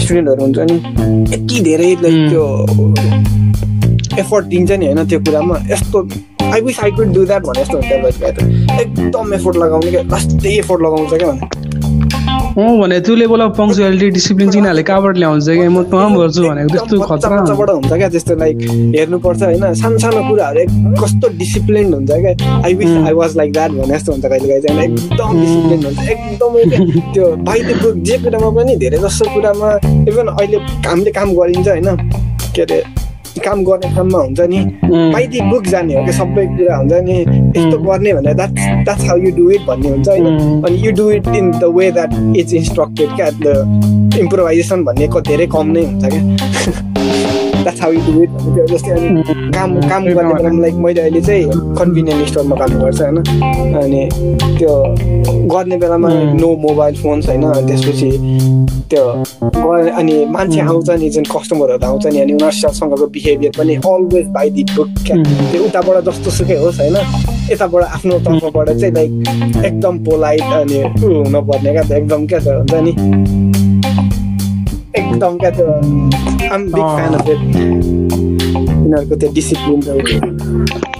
[0.00, 0.76] स्टुडेन्टहरू हुन्छ नि
[1.34, 2.18] यति धेरै लाइक.
[2.30, 2.44] त्यो
[4.24, 6.06] एफोर्ट दिन्छ नि होइन त्यो कुरामा यस्तो
[6.44, 10.56] I wish I could do that भने जस्तो हुन्छ त एकदम एफोर्ट लगाउने क्या लास्टै
[10.58, 11.62] एफोर्ट लगाउँछ क्या भने
[12.56, 16.42] अँ भने त्यो लेभल अफ पङ्क्चुअलिटी डिसिप्लिन चाहिँ यिनीहरूले कहाँबाट ल्याउँछ कि म काम गर्छु
[16.42, 18.58] भनेको त्यस्तो खतरा हुन्छ क्या त्यस्तो लाइक
[18.94, 23.52] हेर्नुपर्छ होइन सानो सानो कुराहरू एक- कस्तो डिसिप्लिन हुन्छ क्या I wish I was like
[23.52, 26.80] that भने जस्तो हुन्छ कहिले कहिले चाहिँ एकदम डिसिप्लिन हुन्छ एकदमै क्या
[27.12, 27.26] त्यो
[27.82, 29.74] बुक जे कुरामा पनि धेरै जसो कुरामा
[30.08, 31.96] इभन अहिले हामीले काम गरिन्छ होइन
[32.54, 32.82] के अरे
[33.40, 34.58] काम गर्ने ठाउँमा हुन्छ नि।
[35.12, 37.20] बाई दि बुक जाने हो क्या सबै कुरा हुन्छ नि।
[37.56, 38.50] यस्तो गर्ने भने that
[38.84, 40.26] that's how you do it भन्ने हुन्छ होइन।
[40.62, 43.30] अनि you do it in the way that is instructed क्या?
[43.30, 46.90] द इम्प्रोभाइजेसन भन्ने क- धेरै कम नै हुन्छ क्या?
[47.64, 48.30] That's how you do it
[48.70, 49.08] जस्तै अनि
[49.56, 53.16] काम काम गर्ने बेलामा लाइक मैले अहिले चाहिँ कन्भिनियन्ट स्टोरमा काम गर्छु होइन?
[53.82, 54.08] अनि
[54.58, 54.72] त्यो
[55.54, 56.08] गर्ने बेलामा.
[56.40, 57.42] नो मोबाइल फोन्स होइन?
[57.44, 58.10] अनि त्यसपछि
[58.90, 59.04] त्यो
[59.98, 64.64] अनि मान्छे आउँछ नि जुन कस्टमरहरू आउँछ नि अनि उनीहरूसँगको बिहेभियर पनि अलवेज बाई दि
[64.76, 64.88] बुक.
[65.08, 66.96] त्यो उताबाट जस्तो सुकै होस् होइन?
[67.50, 71.82] यताबाट आफ्नो तर्फबाट चाहिँ लाइक एकदम पोलाइट अनि हुनुपर्ने क्या?
[71.82, 72.38] त्यो एकदम क्या?
[72.40, 72.92] त्यो हुन्छ नि।
[74.96, 75.66] एकदम क्या त्यो
[76.54, 79.80] um big fan of it यिनीहरूको त्यो डिसिप्लिन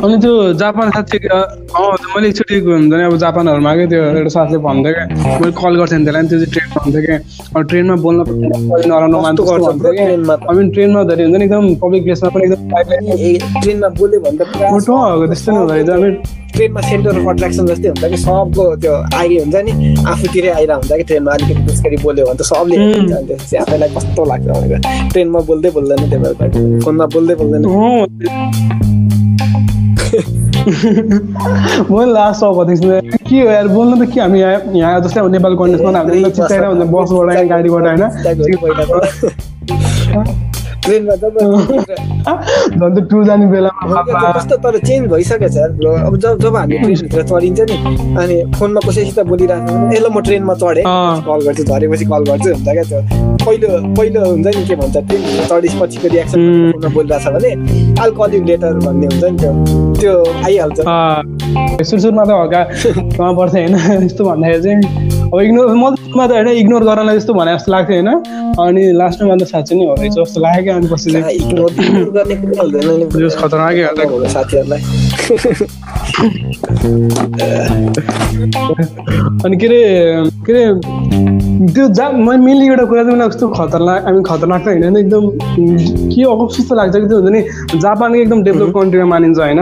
[0.05, 4.93] अनि त्यो जापान साथी मैले एकचोटि हुन्छ नि अब जापानहरूमा क्या त्यो एउटा साथीले भन्थ्यो
[4.95, 5.05] क्या
[5.40, 7.17] मैले कल गर्थेँ नि त्यसलाई त्यो चाहिँ ट्रेनमा हुन्थ्यो क्या
[7.57, 8.21] अब ट्रेनमा बोल्न
[8.90, 10.05] नराम्रो भन्थ्यो क्या
[10.75, 11.01] ट्रेनमा?
[11.09, 12.61] धेरै हुन्छ नि एकदम पब्लिक प्लेसमा पनि एकदम
[13.62, 16.11] ट्रेनमा बोल्यो भने त त्यस्तो नि हुँदो रहेछ अनि
[16.55, 19.73] ट्रेनमा सेन्टर अफ अट्र्याक्सन जस्तै हुन्छ कि सबको त्यो आइ हुन्छ नि
[20.12, 22.77] आफूतिरै आइरहेको हुन्छ कि ट्रेनमा अलिकति त्यसरी बोल्यो भने त सबले
[23.09, 24.77] त्यसपछि आफैलाई कस्तो लाग्छ भनेको
[25.12, 28.84] ट्रेनमा बोल्दै बोल्दैन त्यो बेला फोनमा बोल्दै बोल्दैन।
[30.64, 32.88] मैले लास्ट अब देख्छु
[33.29, 36.64] के हो यार बोल्नु त के हामी यहाँ यहाँ जस्तै अब नेपाल कन्डिसनमा हामीले चिच्चाएर
[36.64, 38.03] हुन्छ बसबाट गाडीबाट होइन
[40.85, 41.35] ट्रेनमा जब
[42.81, 44.03] झन् टुर जाने बेलामा
[44.37, 45.57] कस्तो तर चेन्ज भइसकेको छ?
[45.79, 47.77] ब्रो अब जब जब हामी ट्रेनभित्र चढिन्छ नि
[48.23, 50.85] अनि फोनमा कसैसित बोलिरहेको छ भने ल म ट्रेनमा चढेँ।
[51.29, 53.01] कल गर्छु झरेपछि कल गर्छु हुन्छ क्या त्यो।
[53.44, 56.38] पहिलो पहिलो हुन्छ नि के भन्छ ट्रेनभित्र चढेपछिको रियाक्सन.
[56.73, 57.51] फोनमा बोलिरहेको छ भने
[58.03, 59.53] आल कल यु लेटर भन्ने हुन्छ नि त्यो।
[60.01, 60.79] त्यो आइहाल्छ।
[61.88, 62.62] सुरुमा त हल्का
[63.38, 63.75] पर्छ होइन?
[64.05, 65.91] यस्तो भन्दाखेरि चाहिँ अब इग्नोर म
[66.27, 68.09] त होइन इग्नोर गर्नलाई जस्तो भने जस्तो लाग्थ्यो होइन।
[68.65, 71.09] अनि लास्टमा त साँच्चै नै हो रहेछ जस्तो लाग्यो क्या अनि पछि
[79.45, 79.81] अनि के अरे
[80.47, 80.65] के अरे
[81.75, 85.01] त्यो जा मैले मेनली एउटा कुरा चाहिँ मलाई कस्तो खतरनाक हामी खतरनाक त होइन नि,
[85.01, 85.25] एकदम
[86.13, 86.23] के
[86.57, 87.41] जस्तो लाग्छ कि त्यो हुन्छ नि
[87.81, 89.61] जापानको एकदम डेभलप कन्ट्रीमा मानिन्छ होइन।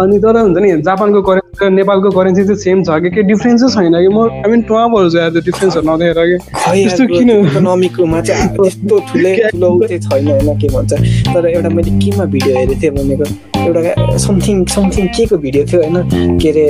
[0.00, 1.22] अनि तर हुन्छ नि जापानको
[1.58, 3.10] र नेपालको करेन्सी चाहिँ सेम छ कि?
[3.10, 4.08] केही डिफ्रेन्सै छैन कि?
[4.08, 6.38] म आई मिन छ यार त्यो डिफ्रेन्सहरू नदेखेर कि?
[6.54, 7.30] खै त्यस्तो किन?
[7.30, 10.92] इकोनोमिकमा चाहिँ त्यस्तो ठुलै ठुलो चाहिँ छैन होइन के भन्छ?
[11.34, 13.24] तर एउटा मैले केमा भिडियो हेरेको थिएँ भनेको
[13.60, 16.38] एउटा समथिङ समथिङ के को भिडियो थियो होइन?
[16.38, 16.66] के अरे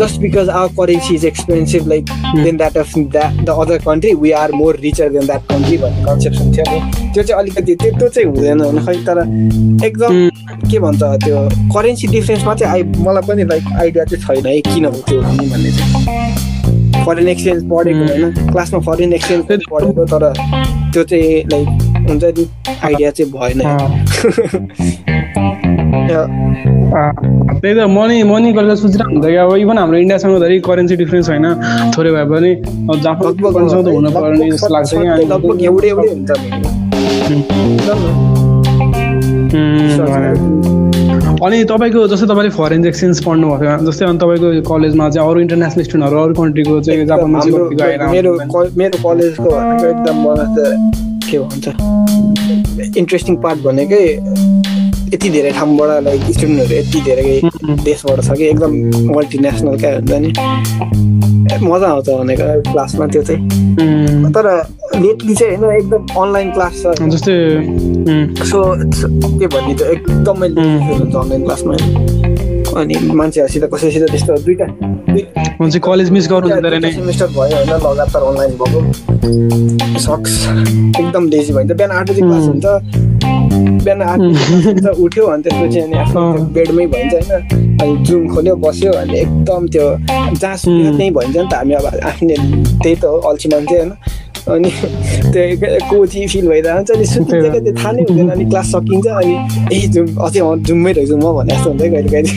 [0.00, 2.04] just because our currency is expensive like
[2.42, 6.04] than that of that the other country we are more richer than that country भन्ने
[6.04, 9.18] कन्सेप्सन थियो नि। त्यो चाहिँ अलिकति त्यो चाहिँ हुँदैन खै तर
[9.86, 10.12] एकदम
[10.70, 11.38] के भन्छ त्यो
[11.74, 15.70] करेन्सी डिफ्रेन्समा चाहिँ आइ मलाई पनि लाइक आइडिया चाहिँ छैन है किन हो त्यो भन्ने
[15.78, 20.32] चाहिँ। फरेन एक्सचेन्ज पढेको होइन। क्लासमा फरेन एक्सचेन्ज पनि पढेको तर
[20.92, 21.68] त्यो चाहिँ लाइक
[22.08, 22.44] हुन्छ नि
[22.84, 23.60] आइडिया चाहिँ भएन।
[27.62, 31.28] त्यही त मनी मनी गरेर सोचिरहेको हुन्छ कि अब इभन हाम्रो इन्डियासँग धेरै करेन्सी डिफ्रेन्स
[31.30, 31.46] होइन।
[31.96, 35.54] थोरै भए पनि करेन्सीसँग त हुनु पर्ने जस्तो लाग्छ कि लगभग
[37.22, 37.88] अनि हुन्छ
[41.42, 45.84] अनि तपाईँको जस्तै तपाईँले फरेन एक्सचेन्ज पढ्नुभएको थियो जस्तै अनि तपाईँको कलेजमा चाहिँ अरू इन्टरनेसनल
[45.84, 47.38] स्टुडेन्टहरू अरू कन्ट्रीको चाहिँ जापानमा
[48.12, 48.32] मेरो
[48.76, 50.58] मेरो कलेजको भनेको एकदम मलाई त
[51.30, 51.66] के भन्छ
[52.98, 54.04] इन्ट्रेस्टिङ पार्ट भनेकै
[55.14, 57.40] यति धेरै ठाउँबाट लाइक स्टुडेन्टहरू यति धेरै
[57.84, 58.72] देशबाट छ कि एकदम
[59.16, 60.30] मल्टिनेसनल क्या हुन्छ नि।
[61.60, 63.40] मजा आउँछ भनेको क्लासमा त्यो चाहिँ।
[64.32, 64.46] तर
[64.96, 67.34] लेटली चाहिँ होइन एकदम अनलाइन क्लास छ। जस्तै
[68.46, 68.58] सो
[69.38, 71.72] के भन्ने त एकदमै अनलाइन क्लासमा।
[72.76, 74.66] अनि मान्छेहरूसित कसैसित त्यस्तो दुइटा
[75.60, 76.48] हुन्छ कलेज मिस गर्नु
[76.90, 78.80] सेमिस्टर भयो होइन लगातार अनलाइन भएको।
[79.98, 80.32] सक्स।
[81.00, 82.66] एकदम लेजी भइन्छ बिहान आठ बजी क्लास हुन्छ।
[83.84, 88.92] बिहान आठ बजी उठ्यो अनि त्यसपछि अनि आफ्नो बेडमै भइन्छ होइन। अनि जुम खोल्यो बस्यो
[88.92, 89.86] अनि एकदम त्यो
[90.40, 92.36] जहाँ सुत्यो त्यहीँ भइन्छ नि त हामी अब आफ्नै
[92.82, 93.92] त्यही त हो अल्छी मान्छे होइन।
[94.48, 94.70] अनि
[95.32, 99.34] त्यो कोची फिल भइरहेको हुन्छ अनि सुतिदिएको त्यो थाहा नै हुँदैन अनि क्लास सकिन्छ अनि
[99.72, 102.32] ए जुम अझै जुममै रहेछु म भने जस्तो हुन्छ कहिले कहिले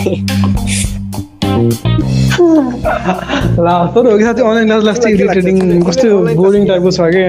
[3.55, 7.23] तर हो कि साथी अनलाइन क्लास लास्ट इरिटेटिङ कस्तो बोरिङ टाइपको छ कि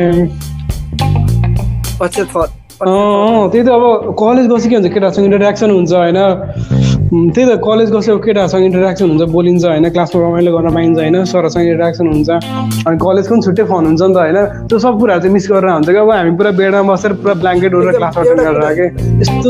[2.78, 6.18] त्यही त अब कलेज बसी के हुन्छ केटासँग इन्टरेक्सन हुन्छ होइन
[7.06, 11.66] त्यही त कलेज गएको केटाहरूसँग इन्टरेक्सन हुन्छ बोलिन्छ होइन क्लासमा रमाइलो गर्न पाइन्छ होइन सरहरूसँग
[11.70, 12.30] इन्टरेक्सन हुन्छ
[12.86, 14.38] अनि कलेजको पनि छुट्टै फन हुन्छ नि त होइन।
[14.68, 17.72] त्यो सब कुराहरू चाहिँ मिस गरेर हुन्छ कि अब हामी पुरा बेडमा बसेर पुरा ब्ल्याङ्केट
[17.78, 18.86] ओरेर क्लास अटेन्ड गरेर कि
[19.22, 19.48] यस्तो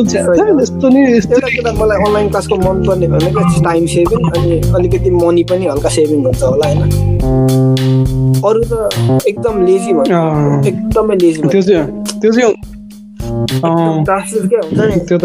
[0.60, 1.36] यस्तो नि यस्तो
[1.80, 6.66] मलाई अनलाइन क्लासको मनपर्ने भनेको टाइम सेभिङ अनि अलिकति मनी पनि हल्का सेभिङ हुन्छ होला
[6.68, 6.80] होइन।
[8.46, 8.72] अरू त
[9.28, 10.20] एकदम लेजी भयो।
[10.68, 11.84] एकदमै लेजी त्यो चाहिँ
[12.20, 12.54] त्यो चाहिँ
[15.08, 15.24] त्यो त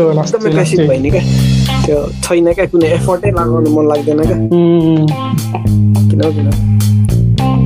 [1.81, 4.37] त्यो छैन क्या कुनै एफर्टै लगाउनु मन लाग्दैन क्या
[6.09, 6.79] किन किन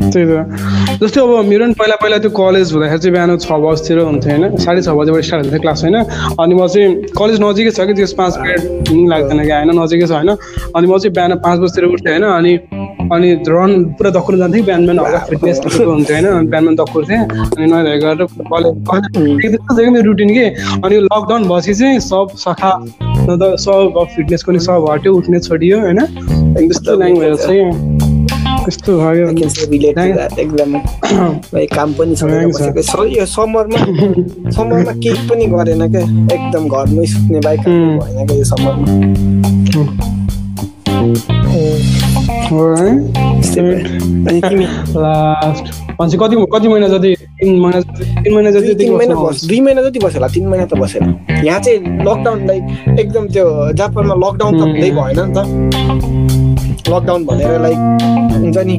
[0.06, 4.00] त्यही त जस्तै अब मेरो पनि पहिला पहिला त्यो कलेज हुँदाखेरि चाहिँ बिहान छ बजीतिर
[4.02, 5.98] हुन्थ्यो होइन साढे छ बजीबाट स्टार्ट हुन्थ्यो क्लास होइन
[6.36, 10.12] अनि म चाहिँ कलेज नजिकै छ कि त्यस पाँच मिनट लाग्दैन क्या होइन नजिकै छ
[10.14, 12.54] होइन अनि म चाहिँ बिहान पाँच बजीतिर उठ्थेँ होइन अनि
[13.08, 17.20] अनि रन पुरा दक्कुनु जान्थेँ बिहान बिहान हल्का फिटनेस हुन्थ्यो होइन अनि बिहान बिहान दक्कुर्थेँ
[17.50, 18.26] अनि नयाँ गरेर
[18.86, 20.48] कलेज मेरो रुटिन के
[20.80, 22.72] अनि लकडाउन भएपछि चाहिँ सब सखा
[23.26, 26.00] सब फिटनेसको नि सब हट्यो उठ्ने छोडियो होइन?
[26.56, 27.64] त्यस्तो ल्याङ भएर चाहिँ
[28.66, 29.26] कस्तो भयो
[30.40, 30.72] एकदम।
[31.76, 32.22] काम पनि छ।
[33.18, 33.80] यो समरमा
[34.52, 36.02] समरमा केही पनि गरेन क्या
[36.36, 38.86] एकदम घरमै सुत्ने बाइक भएन क्या यो समरमा?
[44.98, 45.66] लास्ट
[46.00, 47.80] भन्छ कति कति महिना जति तिन महिना
[48.24, 51.04] तिन महिना जति तिन महिना बस दुई महिना जति होला तिन महिना त बसेन
[51.46, 53.46] यहाँ चाहिँ लकडाउन लाइक एकदम त्यो
[53.82, 56.25] जापानमा लकडाउन त हुँदै भएन नि त।
[56.90, 57.78] लकडाउन भनेर लाइक
[58.36, 58.76] हुन्छ नि?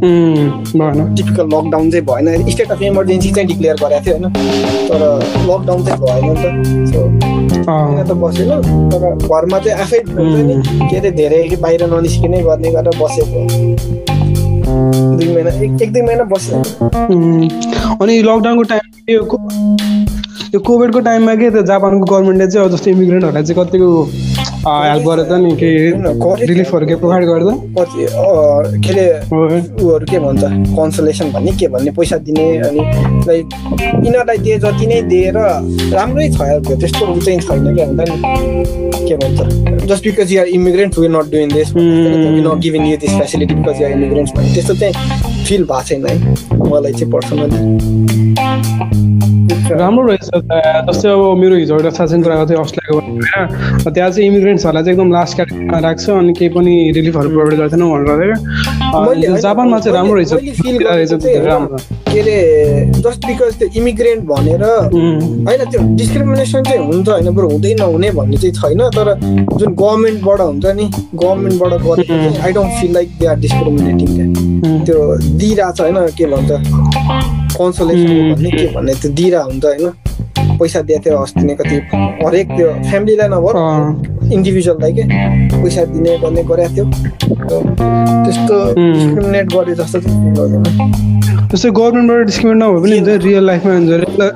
[1.17, 4.25] टिपिकल लकडाउन चाहिँ भएन। स्टेट अफ इमर्जेन्सी चाहिँ डिक्लेयर गरेको थियो होइन?
[4.89, 5.01] तर
[5.49, 6.45] लकडाउन चाहिँ भएन नि त।
[6.93, 7.01] सो
[8.09, 8.51] त बसेन।
[8.91, 10.55] तर घरमा चाहिँ आफै हुन्छ नि।
[10.91, 13.41] के अरे धेरै बाहिर ननिस्किने गर्ने गरेर बसेको।
[15.17, 16.57] दुई महिना एक एक दुई महिना बस्यो
[18.03, 23.89] अनि लकडाउनको टाइम यो कोभिडको टाइममा के त जापानको गभर्मेन्टले चाहिँ जस्तो इमिग्रेन्टहरूलाई चाहिँ कतिको
[24.67, 28.07] हेल्प गरेर नि के रिलिफहरू के प्रोभाइड गर्दा के
[28.87, 32.81] अरे उहरू के भन्छ कन्सलेसन भन्ने के भन्ने पैसा दिने अनि
[33.29, 33.55] लाइक
[34.05, 35.39] यिनीहरूलाई दिए जति नै दिएर
[35.95, 41.09] राम्रै छ त्यस्तो चाहिँ छैन क्या हुँदा नि के भन्छ just because you're immigrant we
[41.15, 45.63] not doing this not giving you this facility because you're immigrants भन्ने त्यस्तो चाहिँ फिल
[45.65, 46.15] भएको छैन है
[46.71, 47.59] मलाई चाहिँ पर्सनली
[49.71, 50.25] राम्रो रहेछ
[50.89, 53.91] जस्तै अब मेरो हिजो एउटा साथीसँग कुरा गर्थेँ अस्ट्रेलियाको होइन?
[53.95, 59.39] त्यहाँ चाहिँ इमिग्रेन्ट्सहरूलाई चाहिँ एकदम लास्ट क्याटेगोरीमा राख्छ अनि केही पनि रिलिफहरू प्रोभाइड गर्दैन भनेर।
[59.41, 62.35] जापानमा चाहिँ राम्रो रहेछ। के अरे
[63.05, 68.37] जस्ट बिकज त्यो इमिग्रेन्ट भनेर होइन त्यो डिस्क्रिमिनेसन चाहिँ हुन्छ होइन बरु हुँदै नहुने भन्ने
[68.37, 69.07] चाहिँ छैन तर
[69.59, 74.09] जुन गभर्मेन्टबाट हुन्छ नि गभर्मेन्टबाट गरेको I don't feel like they are discriminating
[74.87, 74.99] त्यो
[75.39, 76.51] दिइरहेछ होइन के भन्छ
[77.57, 79.87] कन्सोलेसन भन्ने के भन्ने त्यो दिइरह हुन्छ होइन।
[80.59, 81.77] पैसा दिएको थियो अस्ति नै कति
[82.25, 83.57] हरेक त्यो फ्यामिलीलाई नभएर
[84.33, 85.03] इन्डिभिजुअललाई के
[85.63, 86.85] पैसा दिने गर्ने गरेको थियो।
[88.25, 89.99] त्यस्तो डिस्क्रिमिनेट गरे जस्तो
[91.51, 94.31] त्यस्तै गभर्मेन्टबाट डिस्क्रिमिनेट नभए पनि हुन्छ रियल लाइफमा हुन्छ। रेगुलर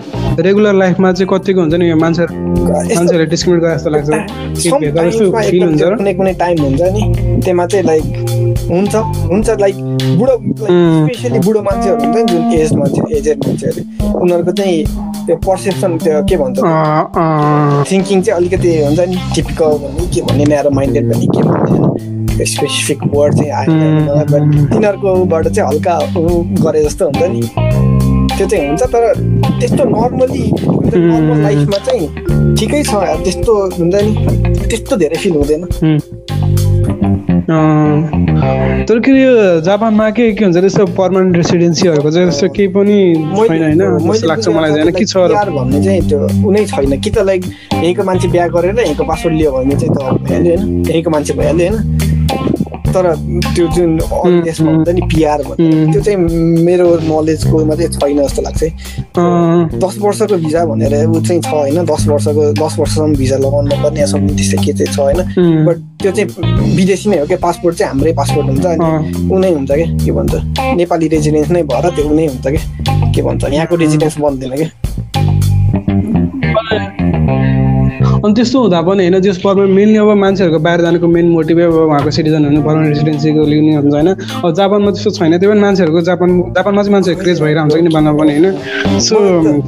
[0.47, 4.09] रेगुलर लाइफमा चाहिँ कतिको हुन्छ नि यो मान्छे मान्छेहरूले डिस्क्रिमिनेट गरे जस्तो लाग्छ।
[5.99, 7.03] कुनै कुनै टाइम हुन्छ। नि
[7.45, 8.05] त्यसमा चाहिँ लाइक
[8.68, 8.94] हुन्छ
[9.31, 9.77] हुन्छ लाइक
[10.18, 13.83] बुढो स्पेसली बुढो मान्छेहरू हुन्छ नि जुन एज मान्छे एजेड मान्छेहरू।
[14.20, 14.85] उनीहरूको चाहिँ
[15.27, 16.59] त्यो पर्सेप्सन त्यो के भन्छ?
[17.90, 23.01] थिङ्किङ चाहिँ अलिकति हुन्छ नि टिपिकल भन्ने के भन्ने न्यारो माइन्डेड भन्ने के भन्ने स्पेसिफिक
[23.14, 23.70] वर्ड चाहिँ आएन
[24.73, 25.99] तिनीहरूकोबाट चाहिँ हल्का
[26.64, 27.42] गरे जस्तो हुन्छ नि।
[28.37, 29.03] त्यो चाहिँ हुन्छ तर
[29.61, 30.46] त्यस्तो नर्मली
[30.94, 32.92] नर्मल लाइफमा चाहिँ ठिकै छ
[33.25, 34.12] त्यस्तो हुन्छ नि।
[34.70, 35.62] त्यस्तो धेरै फिल हुँदैन।
[38.90, 42.98] तर के यो जापानमा के के हुन्छ त्यस्तो पर्मानेन्ट रेसिडेन्सीहरूको चाहिँ त्यस्तो केही पनि
[43.46, 44.26] छैन होइन?
[44.26, 48.29] लाग्छ मलाई चाहिँ के छ भन्ने चाहिँ त्यो उनै छैन। कि त लाइक यहीँको मान्छे
[48.35, 52.00] बिहा गरेर यहीँको पासपोर्ट लियो भने चाहिँ त भइहाल्यो होइन। यहीँको मान्छे भइहाल्यो होइन।
[52.94, 53.07] तर
[53.55, 53.90] त्यो जुन
[54.44, 55.92] देशमा हुन्छ नि पिआर भन्ने.
[55.92, 56.18] त्यो चाहिँ
[56.66, 58.62] मेरो नलेजकोमा चाहिँ छैन जस्तो लाग्छ
[59.85, 64.07] दस वर्षको भिजा भनेर ऊ चाहिँ छ होइन दस वर्षको दस वर्षसम्म भिजा लगाउनु पर्ने
[64.07, 65.20] समथिङ त्यस्तै के चाहिँ छ होइन.
[65.66, 66.29] बट त्यो चाहिँ
[66.76, 68.87] विदेशी नै हो क्या पासपोर्ट चाहिँ हाम्रै पासपोर्ट हुन्छ अनि।
[69.33, 70.35] ऊ नै हुन्छ क्या के भन्छ
[70.76, 72.62] नेपाली रेजिडेन्स नै भएर त्यो ऊ नै हुन्छ क्या
[73.14, 74.68] के भन्छ यहाँको रेजिडेन्स बन्दैन क्या।
[78.24, 81.74] अनि त्यस्तो हुँदा पनि होइन जस पर्मानेन्ट मेनली अब मान्छेहरूको बाहिर जानुको मेन मोटिभै अब
[81.74, 84.09] उहाँको सिटिजन हुनु पर्मानेन्ट रेसिडेन्सीको लिने हुन्छ होइन।
[84.44, 87.83] अब जापानमा त्यस्तो छैन त्यही पनि मान्छेहरूको जापान जापानमा चाहिँ मान्छेहरूको क्रेज भइरहेको हुन्छ कि
[87.88, 89.16] नेपालमा पनि होइन। सो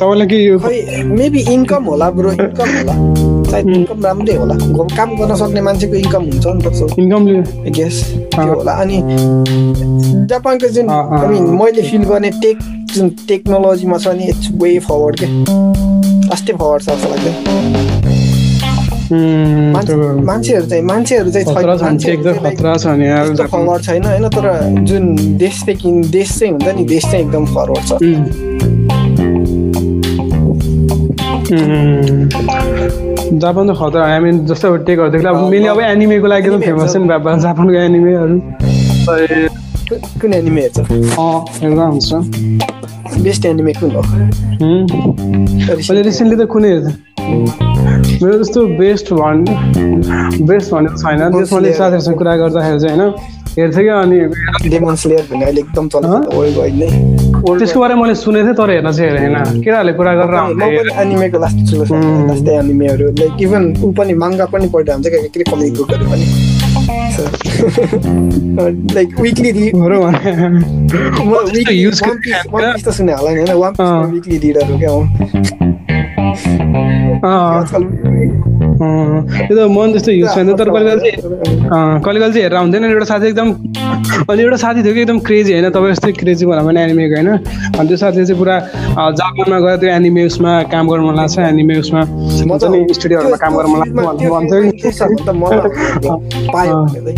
[0.01, 0.39] तपाईँलाई के
[1.13, 2.95] मेबी इन्कम होला ब्रो इन्कम होला।
[3.51, 4.55] सायद इन्कम राम्रै होला।
[4.97, 7.97] काम गर्न सक्ने मान्छेको इन्कम हुन्छ नि त इन्कमले गेस
[8.39, 8.99] होला। अनि
[10.31, 12.59] जापानको जुन आई मैले फिल गर्ने टेक
[12.95, 15.27] जुन टेक्नोलोजीमा छ नि इट्स वे फरवर्ड के।
[16.33, 18.12] अस्ति फरवर्ड छ जस्तो लाग्छ
[19.11, 24.47] मान्छेहरू चाहिँ मान्छेहरू चाहिँ एकदम त्यस्तो फरवर्ड छैन। होइन तर
[24.89, 25.05] जुन
[25.39, 27.91] देशदेखि देश चाहिँ हुन्छ नि देश चाहिँ एकदम फरवर्ड छ.
[33.43, 36.93] जापान त खतरा आई मिन जस्तो अब टेकहरूदेखि अब मेनली अब एनिमेको लागि त फेमस
[36.93, 38.37] छ नि बाबा। जापानको एनिमेहरू
[40.21, 40.79] कुन एनिमे हेर्छ?
[41.63, 42.11] हेर्दा हुन्छ।
[43.23, 44.03] बेस्ट एनिमे कुन हो.
[44.63, 49.41] मैले रिसेन्टली त कुनै हेर्थेँ मेरो त्यस्तो बेस्ट भन्
[50.49, 53.11] बेस्ट भन्ने त छैन त्यसमा साथीहरूसँग कुरा गर्दाखेरि चाहिँ होइन
[53.53, 54.19] हेर्थेँ क्या अनि
[57.59, 61.59] त्यसको बारेमा मैले सुनेको थिएँ तर। हेर्न चाहिँ हेरेँ होइन केटाहरूले कुरा गरेर एनिमेको लास्ट।
[62.31, 66.05] लास्टै एनिमेहरू लाइक इभन ऊ पनि माङ्गा पनि हुन्छ क्या के कमिक बुकहरू
[68.95, 69.51] लाइक विकली
[72.83, 73.41] त सुने होला नि?
[73.41, 73.73] होइन वान।
[74.13, 74.37] विकली
[74.79, 75.72] क्या अँ,
[79.43, 81.17] त्यो त मन त्यस्तो युज छैन तर कहिले कहिले चाहिँ
[82.01, 83.49] कहिले कहिले चाहिँ हेरेर हुँदैन एउटा साथी एकदम
[84.31, 87.29] अनि एउटा साथी थियो कि एकदम क्रेजी होइन तपाईँ जस्तै क्रेजी भनौँ भने एनिमेको होइन
[87.79, 88.57] अनि त्यो साथीले चाहिँ पुरा
[89.13, 93.53] जापानमा गएर त्यो एनिमे उसमा काम गर्न मन लाग्छ एनिमे उसमा। हुन्छ नि स्टुडियोहरूमा काम
[93.57, 95.61] गर्न मन लाग्छ भन्थ्यो भन्थ्यो के छ भने त मलाई
[96.55, 97.13] पायो भने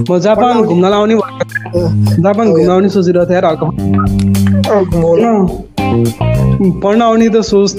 [0.06, 1.80] म जापान घुम्न आउने भनेको
[2.24, 3.68] जापान घुम्न आउने सोचिरहेको थिएँ यार हल्का
[4.66, 4.84] अँ,
[6.82, 7.72] पढ्न आउने त सोच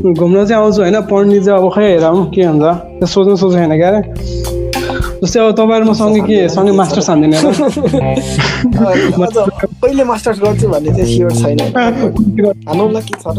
[0.00, 2.64] घुम्न चाहिँ आउँछु होइन पढ्ने चाहिँ अब खै हेरौँ के हुन्छ?
[2.98, 4.00] त्यो सोच्नु सोच छैन क्या अरे
[5.20, 7.32] जस्तै अब तपाईँहरू म सँगै के सँगै मास्टर्स हान्दैन
[9.82, 11.60] कहिले मास्टर्स गर्छु भन्ने चाहिँ स्योर छैन।
[12.68, 13.38] हानौँला के छ र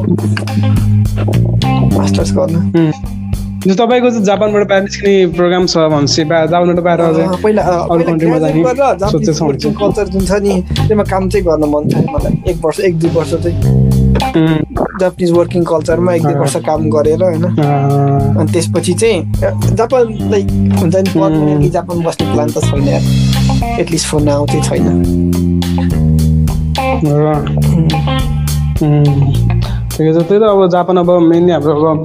[1.97, 3.20] मास्टर्स गर्न।
[3.61, 6.99] तपाईँको चाहिँ जापानबाट बाहिर निस्किने प्रोग्राम छ भनेपछि जापानबाट बाहिर
[7.43, 8.59] पहिला अरू कन्ट्रीमा जाने
[8.97, 9.29] छ
[10.09, 13.57] जुन नि त्यसमा काम चाहिँ गर्न मन छ मलाई। एक वर्ष एक दुई वर्ष चाहिँ।
[15.01, 17.45] जापानिज वर्किङ कल्चरमा एक दुई वर्ष काम गरेर होइन?
[17.45, 19.17] अनि त्यसपछि चाहिँ
[19.77, 20.45] जापान लाइक
[20.81, 22.87] हुन्छ नि जापान बस्ने प्लान त छैन।
[23.79, 24.85] एटलिस्ट फोर नाउ चाहिँ छैन।
[29.91, 31.99] ठिकै छ। त्यही त अब जापान अब मेनली हाम्रो अब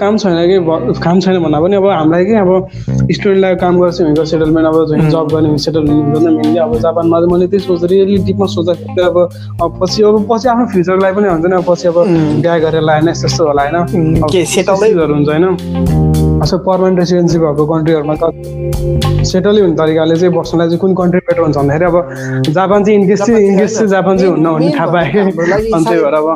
[0.00, 0.56] काम छैन कि
[1.00, 2.50] काम छैन भन्दा पनि अब हामीलाई कि अब
[3.12, 7.32] स्टुडेन्टलाई काम गर्छ भनेको सेटलमेन्ट अब जुन जब गर्ने भने सेटलमेन्ट मेनली अब जापानमा चाहिँ
[7.32, 11.46] मैले त्यही सोच रियली डिपमा सोच्दाखेरि अब पछि अब पछि आफ्नो फ्युचरको लागि पनि हुन्छ
[11.46, 11.98] नि अब पछि अब
[12.42, 13.76] बिहा गरेर लाएन यस्तो यस्तो होला होइन।
[15.12, 16.11] हुन्छ होइन।
[16.42, 18.24] असो पर्मानेन्ट रेसिडेन्सी भएको कन्ट्रीहरूमा त
[19.30, 21.96] सेटलै हुने तरिकाले चाहिँ बस्नलाई चाहिँ कुन कन्ट्री बेटर हुन्छ भन्दाखेरि अब
[22.50, 26.14] जापान चाहिँ इन्केस चाहिँ इन्केस चाहिँ जापान चाहिँ हुन्न भन्ने थाहा पाएँ। अनि त्यही भएर
[26.14, 26.26] अब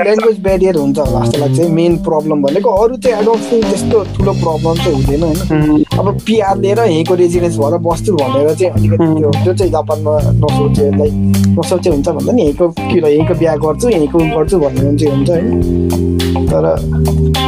[0.00, 4.32] ल्याङ्ग्वेज ब्यारियर हुन्छ होला जस्तो लाग्छ मेन प्रब्लम भनेको अरू चाहिँ डोन्ट थिङ्क त्यस्तो ठुलो
[4.40, 9.30] प्रब्लम चाहिँ हुँदैन होइन। अब पिआर लिएर यहीँको रेजिडेन्स भएर बस्छु भनेर चाहिँ अलिकति त्यो
[9.44, 11.12] जो चाहिँ जापानमा नसोचे लाइक
[11.58, 16.48] नसोचे हुन्छ भन्दा नि यहीँको किन यहीँको बिहा गर्छु यहीँको गर्छु भन्ने मान्छे हुन्छ होइन।
[16.50, 16.64] तर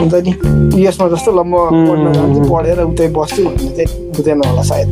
[0.03, 0.33] हुन्छ नि।
[0.83, 1.55] युएसमा जस्तो ल म
[1.89, 4.91] पढ्न जान्छु पढेर उतै बस्छु भन्ने चाहिँ हुँदैन होला सायद।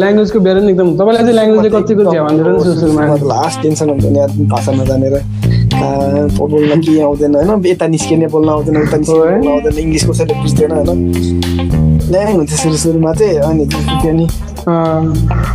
[0.00, 2.22] ल्याङ्ग्वेजको बेर नि एकदम। तपाईँलाई चाहिँ ल्याङ्ग्वेज कतिको थियो?
[2.24, 5.14] भनेर लास्ट टेन्सन हुन्छ नि भाषा नजानेर।
[5.76, 7.50] बोल्न के आउँदैन होइन?
[7.66, 11.00] यता निस्किने बोल्न आउँदैन उता निस्किने आउँदैन इङ्ग्लिस कसैले बुझ्दैन होइन?
[12.10, 13.64] ल्याङ हुन्छ सुरु सुरुमा चाहिँ अनि
[14.18, 14.26] नि।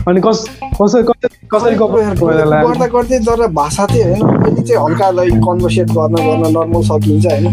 [0.07, 0.37] अनि कस
[0.77, 4.21] कसै कसै कसरी गर्दा गर्दै तर भाषा चाहिँ होइन?
[4.43, 7.45] अहिले चाहिँ हल्का लाइक कन्भर्सेट गर्न गर्न नर्मल सकिन्छ होइन?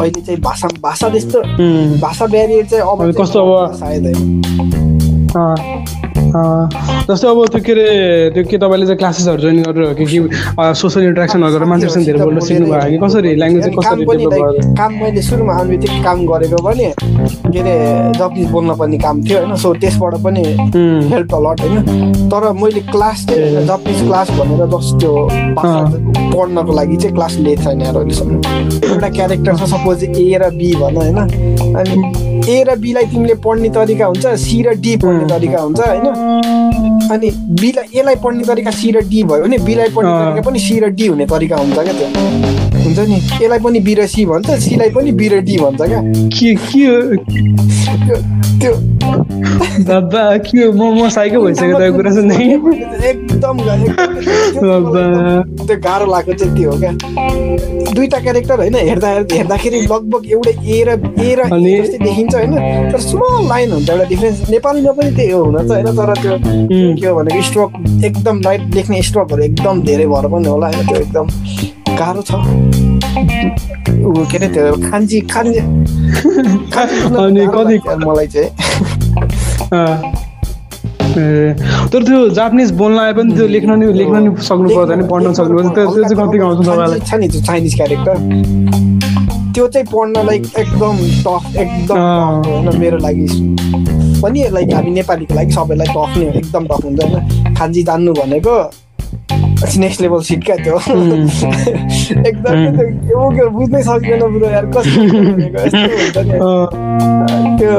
[0.00, 1.38] अहिले चाहिँ भाषा भाषा त्यस्तो
[2.02, 3.74] भाषा ब्यारियर चाहिँ अब कस्तो अब?
[3.78, 4.18] सायद होइन?
[6.28, 10.18] जस्तो अब त्यो के अरे त्यो के तपाईँले चाहिँ क्लासेसहरू जोइन गरेर हो कि कि
[10.80, 14.24] सोसियल इन्ट्रेक्सनहरू गरेर मान्छेहरूसँग धेरै बोल्न सिक्नु भयो कि कसरी ल्याङ्ग्वेज कसरी पनि
[14.78, 17.74] काम मैले सुरुमा अनबित्तिकै काम गरेको भने के अरे
[18.18, 19.56] जपनिज बोल्न पर्ने काम थियो होइन?
[19.56, 20.42] सो त्यसबाट पनि
[21.12, 22.28] हेल्प अलट होइन?
[22.30, 25.12] तर मैले क्लास चाहिँ जपनिज क्लास भनेर जस्ट त्यो
[25.58, 28.34] पढ्नको लागि चाहिँ क्लास लिएको छैन अहिलेसम्म।
[28.92, 31.18] एउटा क्यारेक्टर छ सपोज ए र बी भन होइन?
[31.78, 31.96] अनि
[32.52, 36.17] ए र बीलाई तिमीले पढ्ने तरिका हुन्छ सी र डी पढ्ने तरिका हुन्छ होइन?
[37.12, 40.78] अनि बीलाई एलाई पढ्ने तरिका सी र डी भयो भने बीलाई पढ्ने। तरिका पनि सी
[40.80, 43.18] र डी हुने तरिका हुन्छ क्या त्यो हुन्छ नि?
[43.44, 46.00] एलाई पनि बी र सी भन्छ सीलाई पनि बी र डी भन्छ क्या।
[46.34, 47.00] के के हो?
[48.60, 48.72] त्यो
[49.88, 50.72] बाबा के हो?
[50.72, 52.36] म म साइको भइसक्यो तपाईँको कुरा सुन्दै
[53.08, 53.56] एकदम।
[55.66, 56.92] त्यो गाह्रो लागेको चाहिँ त्यो हो क्या?
[57.94, 60.90] दुईटा क्यारेक्टर होइन हेर्दा हेर्दाखेरि लगभग एउटै ए र
[61.22, 62.52] ए र जस्तै देखिन्छ होइन
[62.92, 66.34] तर स्मल लाइन हुन्छ एउटा डिफ्रेन्स नेपालीमा पनि त्यही हो हुन त होइन तर त्यो
[67.00, 67.70] के हो भने स्ट्रोक
[68.04, 71.26] एकदम लाइट लेख्ने स्ट्रोकहरू एकदम धेरै भएर पनि होला होइन त्यो एकदम।
[71.98, 72.32] गाह्रो छ
[73.98, 75.58] ऊ के अरे त्यो खान्जी खान्जी
[77.18, 78.50] अनि कति- मलाई चाहिँ।
[81.18, 81.54] ए,
[81.92, 85.56] तर त्यो जापानिज बोल्न आए पनि त्यो लेख्न नि लेख्न नि सक्नु पर्दैन पढ्न सक्नु
[85.58, 88.16] पर्छ त्यो चाहिँ कति आउँछ तपाईँलाई छ नि त्यो चाइनिज क्यारेक्टर
[89.54, 91.98] त्यो चाहिँ पढ्नलाई एकदम टफ एकदम
[92.46, 93.26] होइन मेरो लागि
[94.22, 98.54] पनि लाइक हामी नेपालीको लागि सबैलाई टफ नै एकदम टफ हुन्छ होइन खान्जी जान्नु भनेको
[99.78, 100.76] नेक्स्ट लेभल सिट क्या त्यो
[102.28, 102.54] एकदम
[103.06, 106.36] त्यो के बुझ्नै सक्दैन ब्रो यार कस्तो हुन्छ नि
[107.58, 107.72] त्यो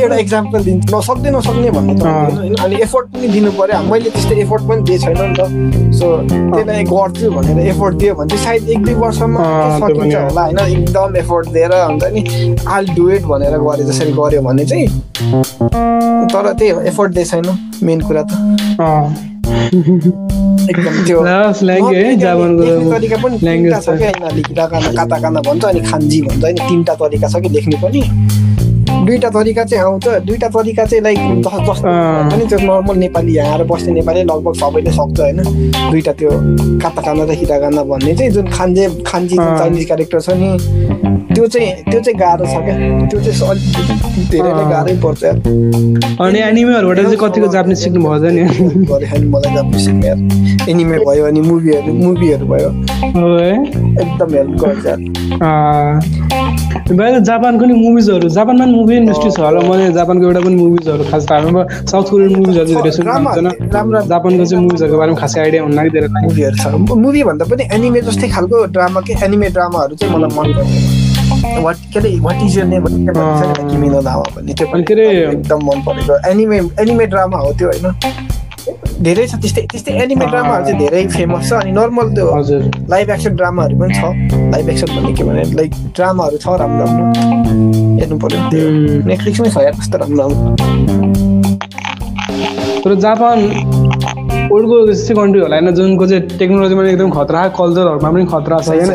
[0.00, 4.34] एउटा इक्जाम्पल दिन्छु नसक्दै नसक्ने भन्ने त। होइन अनि एफोर्ट पनि दिनु पर्यो मैले त्यस्तो
[4.44, 5.40] एफोर्ट पनि दिएको छैन नि त
[5.98, 9.40] सो त्यसलाई गर्छु भनेर एफोर्ट दियो भने चाहिँ सायद एक दुई वर्षमा
[9.78, 12.22] सकिन्छ। होला होइन एकदम एफोर्ट दिएर हुन्छ नि
[12.76, 14.88] आल डु इट भनेर गरे जसरी गर्यो भने चाहिँ
[16.30, 17.46] तर त्यही हो एफोर्ट दिएको छैन
[17.86, 18.32] मेन कुरा त।
[19.50, 21.18] एकदम त्यो
[22.90, 27.28] तरिका पनि तिनवटा छ क्या यिनीहरूले हिराकाना काताकाना भन्छ अनि खान्जी भन्छ होइन तिनवटा तरिका
[27.28, 28.02] छ कि लेख्ने पनि
[29.06, 31.88] दुईवटा तरिका चाहिँ आउँछ। दुईवटा तरिका चाहिँ लाइक जस्तो।
[32.30, 35.38] पनि त्यो नर्मल नेपाली यहाँ आएर बस्ने नेपाली लगभग सबैले सक्छ होइन।
[35.90, 36.30] दुईवटा त्यो
[36.82, 40.48] काताकाना र हिराकाना भन्ने चाहिँ जुन खान्जे खान्जी जुन। चाइनिज क्यारेक्टर छ नि
[41.34, 42.74] त्यो चाहिँ त्यो चाहिँ गाह्रो छ क्या।
[43.10, 43.66] त्यो चाहिँ अलिक
[44.30, 45.22] धेरै नै। गाह्रै पर्छ
[46.20, 48.42] अनि एनिमेहरूबाट चाहिँ कतिको जापानिज सिक्नु भयो नि?
[48.84, 50.18] मलाई जापानिज सिक्ने यार।
[50.70, 52.70] एनिमे भयो अनि मुभीहरू मुभीहरू भयो।
[54.00, 54.84] एकदम हेल्प गर्छ
[56.90, 61.46] जापानको नि मुभिजहरू जापानमा मुभी इन्डस्ट्री छ होला। मैले जापानको एउटा पनि मुभिजहरू खास थाहा।
[61.46, 65.62] म साउथ कोरियन मुभिजहरू चाहिँ धेरै सुन्नु हुँदैन। राम्रो जापानको चाहिँ मुभिजहरूको बारेमा खासै आइडिया
[65.62, 69.12] हुन्न कि धेरै मुभीहरू छ। मुभी भन्दा पनि एनिमे जस्तै खालको ड्रामा के?
[69.22, 72.98] एनिमे ड्रामाहरू चाहिँ मलाई मन पर्छ। वाट के अरे वाट इज यर नेम भन्ने
[74.58, 75.06] त्यो पनि के अरे
[75.38, 77.86] एकदम मन परेको। एनिमे एनिमे ड्रामा हो त्यो होइन?
[79.04, 83.10] धेरै छ त्यस्तै त्यस्तै एनिमे ड्रामाहरू चाहिँ धेरै फेमस छ। अनि नर्मल त्यो हजुर। लाइभ
[83.10, 84.02] एक्सन ड्रामाहरू पनि छ।
[84.52, 87.04] लाइभ एक्सन भन्ने के भने लाइक ड्रामाहरू छ राम्रो राम्रो
[88.00, 88.64] हेर्नु पर्यो। त्यो
[89.08, 90.40] नेटफ्लिक्समै छ यार कस्तो राम्रो राम्रो।
[92.84, 93.38] तर जापान
[94.50, 95.70] वर्ल्डको त्यस्तै कन्ट्री होला होइन?
[95.78, 98.90] जुनको चाहिँ टेक्नोलोजीमा एकदम खतरा कल्चरहरूमा पनि खतरा छ होइन?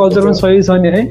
[0.00, 1.02] कल्चर पनि सही छ नि है?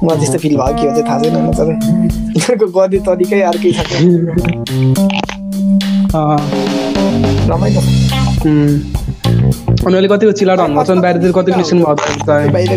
[0.00, 3.70] अर्कै त्यस्तो फिल भयो के हो चाहिँ थाहा छैन होइन, तर यिनीहरूको गर्ने तरिकै अर्कै
[3.76, 3.78] छ
[7.50, 7.80] रमाइलो।
[9.90, 10.58] अहिले कतिको चिलाट
[11.04, 12.08] बाहिरतिर कतिको निस्किनु भएको छ?
[12.54, 12.68] बाहिर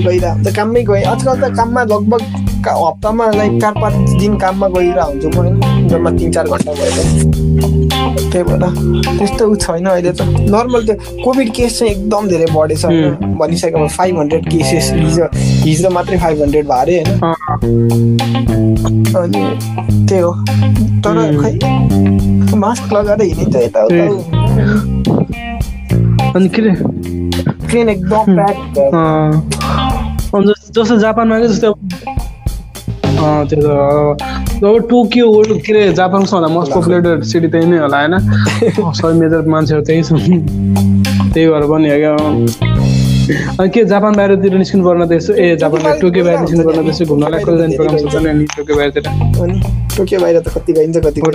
[0.57, 2.21] काममै गएँ। आजकल त काममा लगभग
[2.69, 6.91] हप्तामा लाइक चार पाँच दिन काममा गइरह हुन्छु म होइन जम्मा तिन चार घन्टा भयो।
[8.31, 8.63] त्यही भएर
[9.17, 10.21] त्यस्तो उ छैन अहिले त।
[10.53, 15.89] नर्मल त्यो कोभिड केस चाहिँ एकदम धेरै बढेछ होइन। भनिसकेको फाइभ हन्ड्रेड केसेस हिजो हिजो
[15.89, 17.09] मात्रै फाइभ हन्ड्रेड भयो अरे होइन
[19.17, 19.41] अनि
[20.07, 20.31] त्यही हो।
[21.03, 21.15] तर.
[21.41, 21.53] खै
[22.57, 24.03] मास्क लगाएर हिँडिन्छ यताउता
[26.35, 26.71] अनि के अरे
[27.67, 28.57] ट्रेन एकदम प्याक
[30.75, 31.69] जस्तो जापानमा जस्तै
[33.49, 37.99] त्यो त अब टोकियो वर्ल्ड के अरे जापानको सबभन्दा मोस्ट पपुलेटेड सिटी त्यही नै होला
[37.99, 38.15] होइन?
[38.99, 40.21] सबै मेजर मान्छेहरू त्यही छन्
[41.33, 42.72] त्यही भएर पनि हो क्या
[43.23, 47.05] के जापान बाहिरतिर निस्किनु पर्ने त यसो ए जापान टोकियो बाहिर निस्किनु पर्ने त यसो
[47.05, 49.03] घुम्नलाई कहिले जाने प्रोग्राम छ नि अनि टोकियो बाहिरतिर?
[49.43, 49.55] अनि
[49.97, 51.31] टोकियो बाहिर त कति गइन्छ कति हो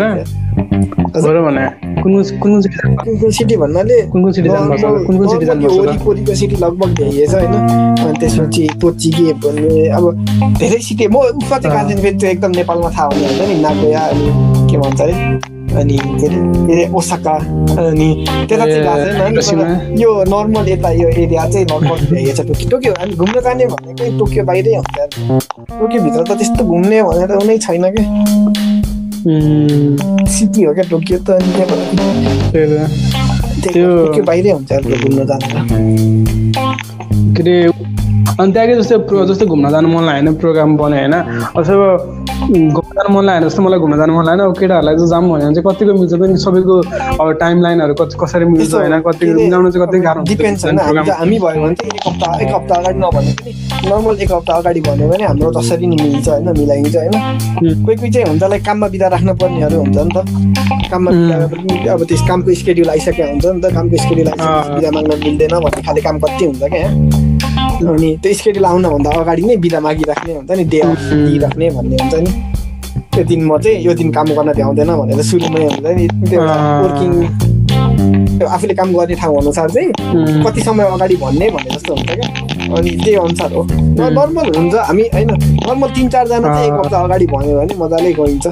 [1.48, 1.66] भने?
[2.02, 2.12] कुन
[2.42, 5.78] कुन कुन कुन सिटी भन्नाले कुन कुन सिटी जानुपर्छ कुन कुन सिटी जानुपर्छ?
[5.78, 10.04] वरिपरिको सिटी लगभग भ्याइएछ होइन। अनि त्यसपछि पोचिगे भन्ने अब
[10.60, 14.26] धेरै सिटी म उफा चाहिँ फेरि त्यो एकदम नेपालमा थाहा हुने हुन्छ नि। नागोया अनि
[14.70, 15.57] के भन्छ अरे?
[15.78, 17.32] अनि के अरे के अरे ओसाका
[17.86, 18.08] अनि
[18.48, 22.92] त्यता चाहिँ गएको छैन अनि यो नर्मल यता यो एरिया चाहिँ नर्मल भ्याइएछ टोकियो। टोकियो
[23.02, 24.96] अनि घुम्न जाने भनेकै टोकियो बाहिरै हुन्छ
[25.70, 28.04] टोकियोभित्र त त्यस्तो घुम्ने भनेर कुनै छैन क्या
[30.34, 31.68] सिटी हो क्या टोकियो त अनि त्यहाँ
[32.52, 32.76] त्यही त।
[33.58, 34.70] त्यही त्यो- टोकियो बाहिरै हुन्छ
[35.02, 35.46] घुम्न जानु
[37.36, 37.56] के अरे
[38.40, 41.14] अनि त्यहाँकै जस्तै प्रो जस्तै घुम्न जानु मन लागेन प्रोग्राम बन्यो होइन।
[41.58, 41.88] अथवा
[42.76, 45.46] घुम्न जानु मन लागेन जस्तो मलाई घुम्न जानु मन लागेन। अब केटाहरूलाई चाहिँ जाऊँ भन्यो
[45.48, 46.74] भने चाहिँ कतिको मिल्छ पनि सबैको
[47.20, 51.38] अब टाइम लाइनहरू कति कसरी मिल्छ होइन कति मिलाउनु चाहिँ कति गाह्रो डिपेन्ड्स होइन। हामी
[51.38, 53.52] भयो भने चाहिँ एक हप्ता एक हप्ता अगाडि नभने पनि
[53.88, 57.14] नर्मल एक हप्ता अगाडि भन्यो भने हाम्रो जसरी नि मिल्छ होइन मिलाइन्छ होइन।
[57.84, 60.18] कोही कोही चाहिँ हुन्छ लाइक काममा बिदा राख्नु पर्नेहरू हुन्छ नि त।
[60.90, 64.90] काममा बिदा पनि अब त्यस कामको स्केड्युल आइसकेको हुन्छ नि त। कामको स्केड्युल आइसकेपछि। बिदा
[64.96, 67.27] माग्न मिल्दैन भन्ने खाले काम कति हुन्छ क्या।
[67.78, 72.14] अनि त्यो स्केड्युल आउनभन्दा अगाडि नै बिदा मागिराख्ने हुन्छ नि डे अफ दिइराख्ने भन्ने हुन्छ
[72.24, 72.30] नि।
[73.14, 76.40] त्यो दिन म चाहिँ यो दिन काम गर्न भ्याउँदैन भनेर सुरुमै हुन्छ नि त्यो।
[76.82, 77.12] वर्किङ
[78.46, 79.88] आफूले काम गर्ने ठाउँ अनुसार चाहिँ
[80.44, 82.28] कति समय अगाडि भन्ने भन्ने जस्तो हुन्छ क्या।
[82.78, 85.30] अनि त्यही अनुसार हो। नर्मल हुन्छ हामी होइन
[85.66, 88.46] नर्मल तिन चारजना चाहिँ एक। हप्ता अगाडि भन्यो भने मजाले गइन्छ।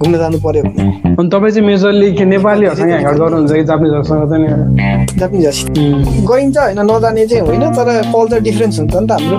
[0.00, 4.46] घुम्न जानु पर्यो। भने अनि तपाईँ चाहिँ मेजरली नेपालीहरूसँग ह्याङ्गआउट गर्नुहुन्छ कि जापानिजहरूसँग चाहिँ
[5.20, 5.56] जापानिज
[6.30, 9.38] गइन्छ होइन नजाने चाहिँ होइन तर कल्चर डिफ्रेन्स हुन्छ नि त हाम्रो।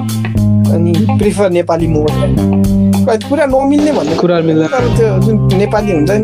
[0.73, 2.11] अनि प्रिफर नेपाली मोड
[3.29, 6.23] पुरा नमिल्ने भन्ने कुरा मिल्दैन। तर त्यो जुन नेपाली हुन्छ नि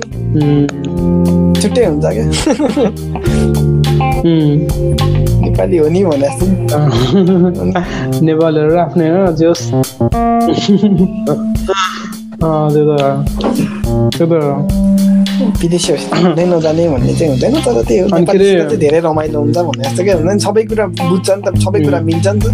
[1.62, 2.26] छुट्टै हुन्छ क्या।
[5.42, 6.30] नेपाली हो नि भने
[8.28, 9.64] नेपालीहरू आफ्नै हो जे होस्।
[12.38, 12.70] अँ,
[14.18, 14.34] त्यो त
[15.62, 19.84] विदेशीहरू नै नजाने भन्ने चाहिँ हुँदैन तर त्यही हो के चाहिँ धेरै रमाइलो हुन्छ भन्ने
[19.84, 22.46] जस्तो क्या हुन्छ नि सबै कुरा बुझ्छ नि त सबै कुरा मिल्छ नि त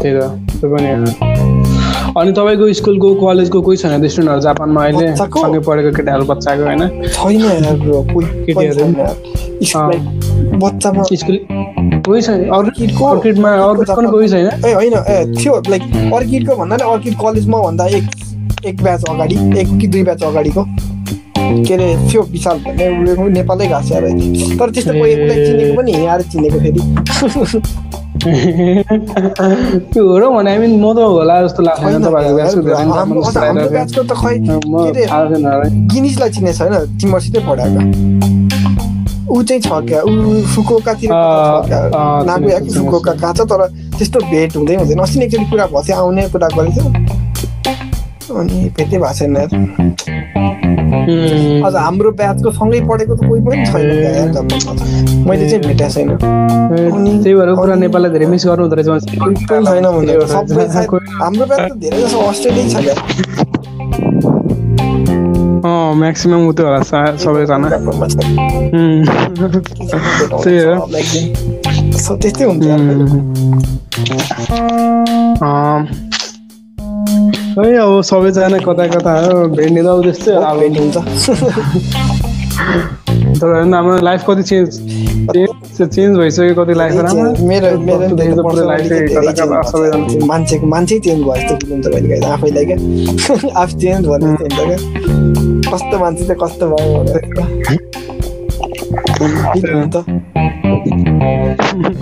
[0.00, 0.20] त्यही त
[0.60, 0.88] त्यो पनि।
[2.20, 5.06] अनि तपाईँको स्कुलको कलेजको कोही छैन स्टुडेन्टहरू जापानमा अहिले?
[5.16, 6.82] सँगै पढेको केटाहरू बच्चाको होइन
[7.14, 7.64] छैन
[8.46, 8.84] केटीहरू?
[10.64, 11.36] बच्चामा स्कुल
[12.06, 15.82] कोही छैन अर्किडको अर्किडमा अर्किड पनि कोही छैन ए होइन ए थियो लाइक
[16.18, 18.04] अर्किडको भन्नाले अर्किड कलेजमा भन्दा एक
[18.66, 20.62] एक ब्याच अगाडि एक कि दुई ब्याच अगाडिको।
[21.66, 25.72] के अरे थियो विशाल भन्ने उसले नेपालै गएको छ अहिले। तर त्यस्तो कोही उसलाई चिनेको
[25.76, 26.80] पनि यहाँ चिनेको फेरि।
[29.90, 31.82] त्यो हो र भने हामी म त होला जस्तो लाग्छ
[33.96, 34.34] त खै।
[35.92, 37.80] गिनिजलाई चिनेको छैन तिमीहरूसितै पढाएको।
[39.30, 40.12] ऊ चाहिँ छ क्या ऊ
[40.52, 41.10] फुकोकातिर
[42.28, 43.60] नागुया कि फुकोका कहाँ छ तर
[43.96, 46.88] त्यस्तो भेट हुँदै हुँदैन। अस्ति नै एकचोटि कुरा भएको थियो आउने कुरा गरेको थियो
[48.40, 49.36] अनि भेटै भएको छैन।
[51.66, 53.86] अझ हाम्रो ब्याचको सँगै पढेको त कोही पनि छैन।
[55.28, 56.08] मैले चाहिँ भेटेको छैन।
[57.22, 59.86] त्यही भएर कुरा नेपाललाई धेरै मिस गर्नु हुँदो रहेछ छैन
[61.20, 62.94] हाम्रो ब्याच त धेरै जसो अस्ट्रेलिया छ क्या।
[65.60, 66.80] अँ म्याक्सिमम् उतै होला
[67.22, 67.68] सबैजना।
[70.42, 70.74] त्यही हो।
[72.20, 72.64] त्यस्तै हुन्छ।
[77.50, 80.96] खै अब सबैजना कता कता हो भेट्ने त अब त्यस्तै हो अब भेट हुन्छ।
[83.40, 84.70] तर होइन हाम्रो लाइफ कति चेन्ज
[85.80, 87.30] चेन्ज भइसक्यो कति लाइफ राम्रो।
[90.26, 92.78] मान्छेको मान्छे चेन्ज भयो जस्तो हुन्छ कहिले कहिले आफैलाई क्या।
[93.62, 94.78] आफू चेन्ज भने जस्तो हुन्छ क्या।
[95.72, 97.18] कस्तो मान्छे चाहिँ कस्तो भयो भनेर।
[100.50, 100.72] क्या।
[101.60, 102.00] फिल हुन्छ।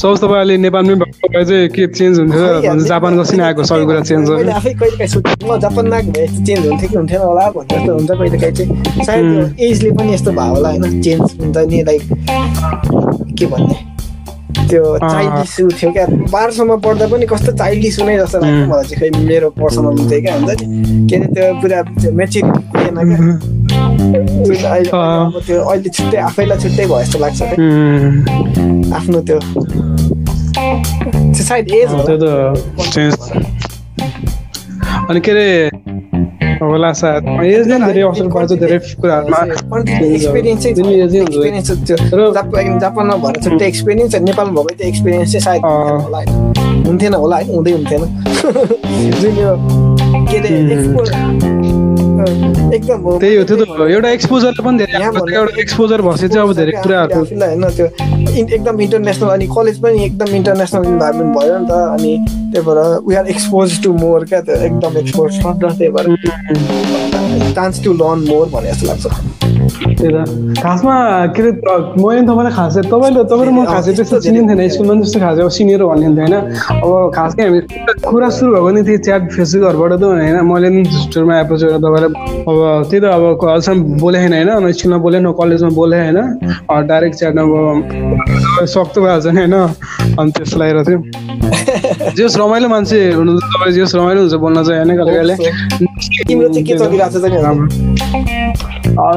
[0.00, 2.44] सपोज तपाईँ अहिले नेपालमै भएको भए चाहिँ के चेन्ज हुन्थ्यो
[2.88, 6.66] जापान नै आएको सबै कुरा चेन्ज भयो आफै कहिले काहीँ सोचेँ म जापानमा भए चेन्ज
[6.66, 9.24] हुन्थ्यो कि हुन्थेन होला भन्ने जस्तो हुन्छ कहिले काहीँ चाहिँ। सायद
[9.60, 12.02] एजले पनि यस्तो भयो होला होइन चेन्ज हुन्छ नि लाइक
[13.38, 13.78] के भन्ने?
[14.70, 19.08] त्यो चाइल्डिस थियो क्या। बाह्रसम्म पढ्दा पनि कस्तो चाइल्डिस हुने जस्तो लाग्यो मलाई चाहिँ। खै
[19.26, 20.66] मेरो पर्सनल चाहिँ क्या हुन्छ नि।
[21.10, 21.78] के अरे त्यो पुरा
[22.18, 23.18] मेच्युरिटी थिएन क्या।
[24.50, 27.42] अहिले अब त्यो अहिले छुट्टै आफैलाई छुट्टै भयो जस्तो लाग्छ
[28.94, 29.38] आफ्नो त्यो
[31.30, 32.24] त्यो सायद एज त्यो त
[32.88, 33.14] चेन्ज
[35.10, 35.48] अनि के अरे
[36.62, 39.38] होला सायद एजले धेरै असर पर्छ धेरै कुराहरूमा।
[40.06, 40.74] एक्सपिरियन्स चाहिँ
[41.20, 46.84] एक्सपिरियन्स त्यो र- जापान जापानमा भएर छुट्टै एक्सपिरियन्स नेपालमा भएको त्यो एक्सपिरियन्स चाहिँ सायद अँ।
[46.86, 48.02] हुन्थेन होला होला होइन हुँदै हुन्थेन।
[49.20, 49.50] जुन यो
[50.30, 50.50] के अरे
[52.20, 56.52] एकदम हो त्यही हो त्यो त। एउटा एक्सपोजरले पनि धेरै एउटा एक्सपोजर भएपछि चाहिँ अब
[56.60, 57.86] धेरै कुराहरू होइन त्यो
[58.54, 62.12] एकदम इन्टरनेसनल अनि कलेज पनि एकदम इन्टरनेसनल इन्भाइरोमेन्ट भयो नि त। अनि
[62.52, 67.84] त्यही भएर we are expose to more क्या त्यो एकदम एक्सपोज छ त्यही भएर। चान्स
[67.84, 69.39] टु लर्न मोर भने जस्तो लाग्छ।
[69.70, 70.94] त्यही त। खासमा
[71.34, 71.52] के अरे
[72.02, 75.82] मैले तपाईँलाई खासै तपाईँले तपाईँले म खासै त्यस्तो चिनिन्थेन स्कुलमा पनि त्यस्तो खासै अब सिनियर
[75.90, 76.34] भनिन्थ्यो होइन?
[76.82, 77.60] अब खास हामी
[78.10, 80.36] कुरा सुरु भएको नि त्यो च्याट फेसबुकहरूबाट त होइन?
[80.50, 82.10] मैले नि स्टोरमा एप्रोच गरेर तपाईँलाई
[82.50, 82.58] अब
[82.90, 84.48] त्यही त अब अहिलेसम्म बोले होइन?
[84.50, 86.18] होइन स्कुलमा बोले न कलेजमा बोले होइन
[86.90, 87.50] डाइरेक्ट च्याट अब
[88.66, 89.54] सक्तो भइहाल्छ नि होइन?
[90.18, 90.98] अनि त्यस्तो लागेर थियो
[92.16, 97.10] जेस रमाइलो मान्छे हुनु तपाईँ जेस रमाइलो हुन्छ बोल्न चाहिँ होइन कहिले कहिले के चलिरहेको
[97.10, 97.38] छ त नि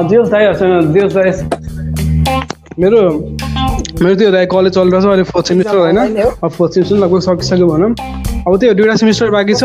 [0.08, 1.30] दियोस् दाइ छैन दाइ।
[2.78, 3.00] मेरो
[4.02, 5.98] मेरो त्यो दाइ कलेज चलिरहेको छ अहिले फोर्थ सेमिस्टर होइन?
[6.42, 7.90] अब फोर्थ सेमिस्टर लगभग सकिसक्यो भनौँ।
[8.48, 9.64] अब त्यो दुइटा सेमिस्टर बाँकी छ।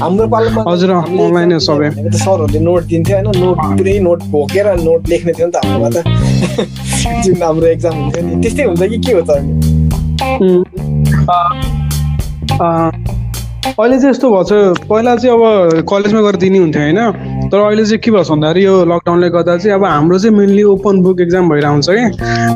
[0.00, 3.44] हाम्रो पालोमा हजुर, अँ, हामीले online हो सबै। सरहरूले नोट दिन्थ्यो होइन?
[3.44, 6.29] नोट पुरै नोट भोकेर नोट लेख्ने थियो नि त हाम्रोमा त।
[7.24, 9.52] जुन हाम्रो एक्जाम हुन्थ्यो नि। त्यस्तै हुन्छ कि के हो त अनि?
[10.40, 10.64] उम्,
[11.30, 11.50] अँ,
[12.60, 12.90] अँ,
[13.60, 17.84] अहिले चाहिँ यस्तो भएको छ पहिला चाहिँ अब कलेजमा गएर दिने हुन्थ्यो होइन। तर अहिले
[17.84, 21.20] चाहिँ के भएको छ भन्दाखेरि यो लकडाउनले गर्दा चाहिँ अब हाम्रो चाहिँ मेनली ओपन बुक
[21.20, 22.04] एक्जाम भइरहेको हुन्छ कि।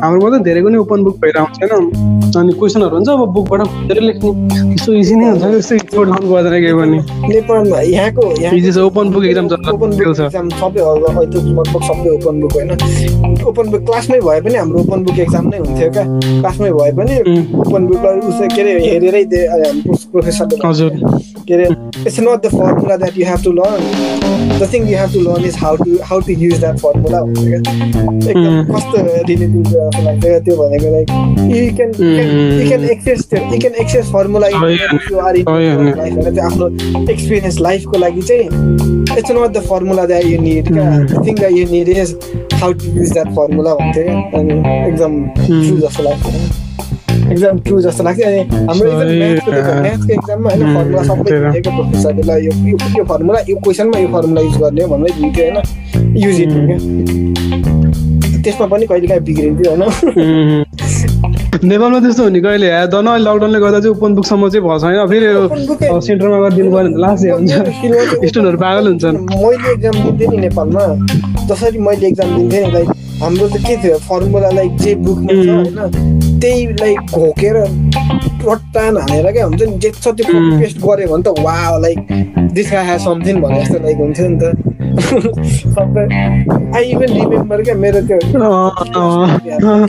[0.01, 4.01] हाम्रोमा त धेरैको नै ओपन बुक भइरहेको हुन्छ होइन। अनि क्वेसनहरू हुन्छ अब बुकबाट खोजेर
[4.01, 4.29] लेख्ने।
[4.75, 6.97] त्यस्तो इजी नै हुन्छ त्यस्तो एक्सपोर्ट लाउनु पर्दैन केही पनि।
[7.33, 8.23] नेपालमा यहाँको
[8.55, 11.37] Easy छ। Open book. एक्जाम सबै लगभग
[12.17, 12.71] ओपन बुक होइन।
[13.45, 16.05] ओपन बुक क्लासमै भए पनि हाम्रो ओपन बुक एक्जाम नै हुन्थ्यो क्या।
[16.41, 17.13] क्लासमै भए पनि
[17.61, 18.01] ओपन बुक
[18.55, 24.59] के अरे हेरेरै हाम्रो प्रोफेसरले हजुर। It's not the formula that you have to learn
[24.59, 27.39] the thing you have to learn is how to how to use that formula भन्छ
[27.39, 27.59] क्या
[28.31, 28.73] एकदम.
[28.75, 29.67] कस्तो रिलेटिभ
[30.21, 31.07] क्या त्यो भनेको like
[31.55, 31.91] you can
[32.61, 34.59] you can access त्यो you can access formula Oh,
[35.45, 35.59] Oh,
[36.45, 36.67] आफ्नो
[37.11, 38.43] experience लाइफको लागि चाहिँ
[39.17, 41.07] it's not the formula that you need क्या Mm.
[41.11, 42.15] The thing that you need is
[42.53, 44.53] how to use that formula भन्थ्यो क्या अनि
[44.89, 45.23] एकदम
[45.81, 46.63] जस्तो लाग्छ
[47.25, 52.51] एकदम ट्रु जस्तो लाग्थ्यो अनि हाम्रो म्याथको एक्जाममा होइन फर्मुला सबै। दिएको प्रोफेसरले ल यो
[52.67, 55.57] यो- फर्मुला यो क्वेसनमा यो फर्मुला युज गर्ने हो भन्दै दिन्थ्यो होइन
[56.17, 56.77] युज इट क्या
[58.43, 60.63] त्यसमा पनि कहिले काहीँ बिग्रिन्थ्यो होइन
[61.65, 65.07] नेपालमा त्यस्तो हुने कहिले आयो धन अहिले लकडाउनले गर्दा चाहिँ ओपन बुकसम्म चाहिँ भएको छैन
[65.07, 70.83] फेरि सेन्टरमा गएर दिनु पर्ने लास्ट हुन्छ स्टुडेन्टहरू पागल हुन्छन् मैले एक्जाम दिन्थेँ नि नेपालमा
[71.47, 72.89] जसरी मैले एक्जाम दिन्थेँ नि लाइक
[73.21, 75.49] हाम्रो त के थियो फर्मुला लाइक जे बुकमा छ Mm.
[75.55, 77.55] होइन त्यही लाइक घोकेर
[78.47, 80.59] रट्टान हानेर क्या हुन्छ नि जे छ त्यो कपी Mm.
[80.61, 81.99] पेस्ट गऱ्यो भने त वा लाइक
[82.55, 84.43] दिस गाई समथिङ भने जस्तो लाइक हुन्थ्यो नि त।
[85.75, 86.03] सबै
[86.77, 88.17] आई इभन रिमेम्बर क्या मेरो त्यो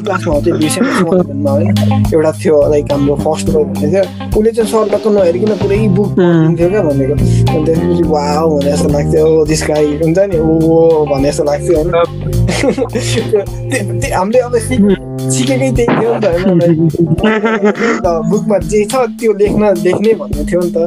[0.05, 1.75] क्लासमा हो त्यो विषयमा होइन
[2.15, 4.03] एउटा थियो लाइक हाम्रो फर्स्ट भयो भन्ने थियो।
[4.39, 9.45] उसले चाहिँ सरलाई नहेरिकन पुरै बुक पढिदिन्थ्यो क्या भनेको अन्त त्यसपछि वा भने जस्तो लाग्थ्यो।
[9.53, 16.11] दिस गाई हुन्छ नि ओ भने जस्तो लाग्थ्यो होइन। हामीले अब सिक- सिकेकै त्यही थियो
[16.15, 20.79] नि त होइन बुकमा जे छ त्यो लेख्न लेख्ने भन्ने थियो नि त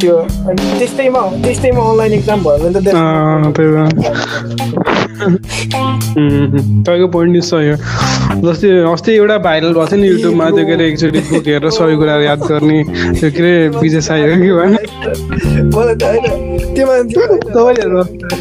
[0.00, 2.88] त्यो अनि त्यस्तैमा त्यस्तैमा अनलाइन एक्जाम भयो भने त
[6.84, 7.76] तपाईँको पोइन्ट सही हो
[8.44, 11.94] जस्तै अस्ति एउटा भाइरल भएको थियो नि युट्युबमा त्यो के अरे एकचोटि बुक हेरेर सबै
[11.96, 12.78] कुराहरू याद गर्ने
[13.14, 14.72] त्यो के अरे विजय साई हो कि भएन
[15.70, 17.26] मलाई त होइन त्यो मान्छे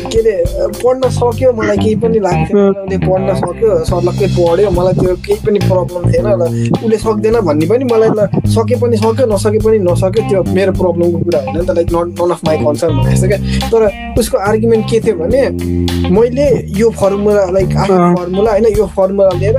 [0.06, 0.36] के अरे
[0.76, 5.60] पढ्न सक्यो मलाई केही पनि लाग्थेन उसले पढ्न सक्यो सरलक्कै पढ्यो मलाई त्यो केही पनि
[5.66, 10.30] प्रब्लम थिएन ल उसले सक्दैन भन्ने पनि मलाई ल सके पनि सक्यो नसके पनि नसक्यो
[10.30, 13.28] त्यो मेरो प्रब्लमको कुरा होइन नि त like not none of my concern भनेको जस्तो
[13.28, 15.42] क्या तर उसको आर्गुमेन्ट के थियो भने
[16.16, 16.46] मैले
[16.80, 19.58] यो फर्मुला लाइक आफ्नो। फर्मुला होइन यो फर्मुला लिएर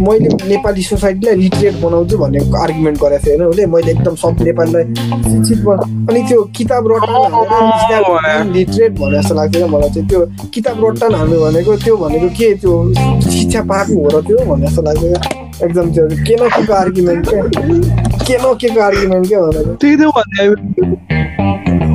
[0.00, 4.84] मैले नेपाली सोसाइटीलाई लिटरेट बनाउँछु भन्ने आर्गुमेन्ट गरेको थियो होइन उसले मैले एकदम सब नेपालीलाई
[5.30, 10.20] शिक्षित बना अनि त्यो किताब रटान लिटरेट भने जस्तो लाग्थ्यो क्या मलाई चाहिँ त्यो
[10.54, 12.74] किताब रट्टान हाल्नु भनेको त्यो भनेको के त्यो
[13.30, 15.20] शिक्षा पाएको हो र त्यो भने जस्तो लाग्थ्यो क्या
[15.66, 17.42] एकदम त्यो के न के को आर्गुमेन्ट क्या
[18.22, 19.98] के न के आर्गुमेन्ट क्या भनेको त्यही त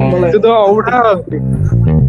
[0.04, 2.01] मलाई त्यो त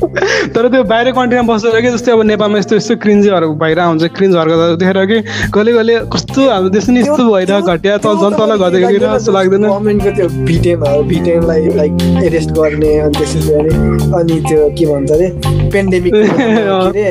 [0.00, 4.36] तर त्यो बाहिर कन्ट्रीमा बसेर कि जस्तै अब नेपालमा यस्तो यस्तो क्रिन्जहरू भइरहेको हुन्छ क्रिन्ज
[4.36, 5.18] हर्कत देखेर कि
[5.54, 9.32] कहिले कहिले कस्तो हाम्रो देश नि यस्तो भइरहेको घटिया तल झन् तल घटेको कि जस्तो
[9.32, 11.92] लाग्दैन। गभर्मेन्टको त्यो भिटेमहरू भिटेमलाई लाइक
[12.24, 13.72] एरेस्ट गर्ने अनि त्यसपछि अनि
[14.20, 15.28] अनि त्यो के भन्छ अरे
[15.72, 17.04] पेन्डेमिक अरे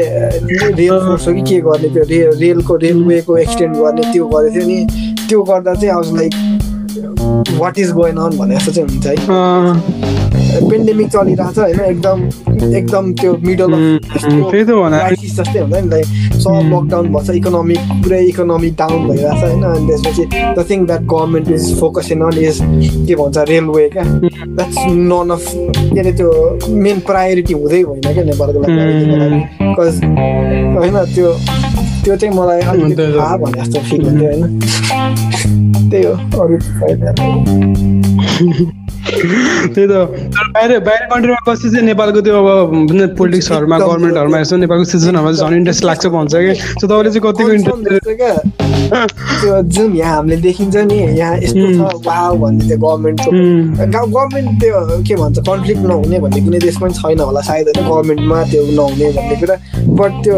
[0.81, 4.67] रेल फोर्स हो कि के गर्ने त्यो रे रेलको रेलवेको एक्सटेन्ड गर्ने त्यो गरेको थियो
[4.67, 4.79] नि।
[5.29, 6.33] त्यो गर्दा चाहिँ अब like
[7.59, 10.18] what is going on भने जस्तो चाहिँ हुन्छ है।
[10.69, 12.17] पेन्डेमिक चलिरहेछ होइन एकदम
[12.77, 13.73] एकदम त्यो मिडल
[14.13, 16.05] जस्तै हुन्छ नि लाइक
[16.43, 20.23] सब लकडाउन भएछ इकोनोमिक पुरै इकोनोमिक डाउन भइरहेछ होइन अनि त्यसपछि
[20.57, 22.59] the thing that government is focusing on is
[23.07, 25.45] के भन्छ रेलवे क्या। द्याट्स नन अफ
[25.93, 26.31] के अरे त्यो
[26.85, 28.73] मेन प्रायोरिटी हुँदै होइन क्या नेपालको लागि
[29.61, 29.93] बिकज
[30.77, 31.29] होइन त्यो
[32.03, 34.43] त्यो चाहिँ मलाई अलिकति। थाहा भने जस्तो फिल हुन्थ्यो होइन।
[35.89, 36.55] त्यही हो अरू
[39.75, 39.93] त्यही त।
[40.55, 45.83] बाहिर बाहिर कन्ट्रीमा बसेपछि चाहिँ नेपालको त्यो अब पोलिटिक्सहरूमा गभर्मेन्टहरूमा यसो नेपालको सिटिजनहरूमा झन् इन्ट्रेस्ट
[45.85, 48.33] लाग्छ भन्छ कि। सो तपाईँले चाहिँ कतिको इन्ट्रेस्ट क्या?
[48.89, 51.65] त्यो जुन यहाँ हामीले देखिन्छ नि यहाँ यस्तो
[51.99, 52.07] छ
[52.41, 53.29] भन्ने त्यो गभर्मेन्टको
[54.07, 58.43] गभर्मेन्ट त्यो के भन्छ कन्फ्लिक्ट नहुने भन्ने कुनै देश पनि छैन होला सायद होइन गभर्मेन्टमा
[58.51, 59.55] त्यो नहुने भन्ने कुरा।
[59.99, 60.37] बट त्यो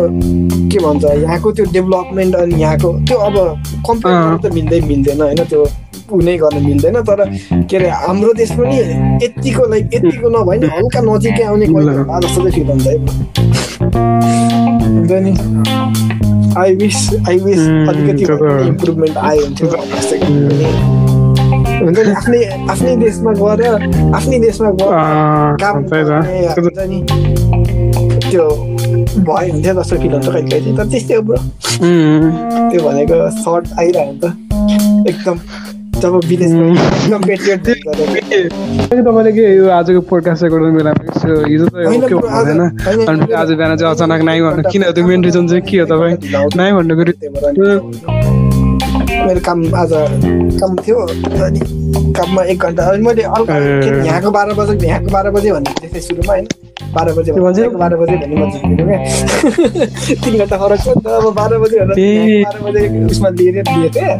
[0.71, 3.35] के भन्छ यहाँको त्यो डेभलपमेन्ट अनि यहाँको त्यो अब
[3.87, 5.65] कम्पेयर अँ। त मिल्दै मिल्दैन होइन त्यो।
[6.11, 7.19] उनै गर्न मिल्दैन तर
[7.69, 8.77] के अरे हाम्रो देश पनि
[9.23, 12.95] यतिको लाइक यतिको नभए नि हल्का नजिकै आउने जस्तो चाहिँ फिल हुन्छ है।
[14.91, 15.33] हुन्छ नि।
[16.61, 16.99] आई विस
[17.29, 18.23] आई विस अलिकति
[18.67, 19.67] इम्प्रुभमेन्ट आयो हुन्थ्यो
[21.81, 22.41] हुन्छ नि। आफ्नै
[22.71, 23.61] आफ्नै देशमा गएर
[24.15, 24.93] आफ्नै देशमा गएर
[25.61, 26.99] काम हुन्छ नि
[28.29, 28.45] त्यो
[29.27, 32.29] भयो हुन्थ्यो जस्तो फिल हुन्छ कहिले कहिले। तर त्यस्तै हो ब्रो उम्,
[32.71, 34.23] त्यो भनेको सर्ट आइरह्यो नि त।
[35.09, 35.37] एकदम।
[36.01, 36.19] जब
[38.91, 41.01] तपाईँले के यो आजको पोडकास्ट रेकर्ड बेलामा
[41.47, 41.75] हिजो त
[43.09, 46.15] अनि आज बिहान चाहिँ अचानक नाइ भन्नु किन त्यो मेन रिजन चाहिँ के हो तपाईँ
[46.57, 48.50] नाइ भन्नुको
[49.27, 49.91] मेरो काम आज
[50.61, 50.97] काम थियो
[51.45, 51.59] अनि
[52.17, 55.87] काममा एक घन्टा अनि मैले हल्का ए। के- यहाँको बाह्र बजे यहाँको बाह्र बजे भन्ने
[55.87, 56.47] थिएँ सुरुमा होइन?
[56.95, 57.59] बाह्र बजे भन्छ?
[57.81, 58.97] बाह्र बजे भन्ने म क्या
[60.23, 64.15] तिन घन्टा फरक छ नि त अब बाह्र बजे बाह्र बजे उसमा लिएर दिएको थिएँ।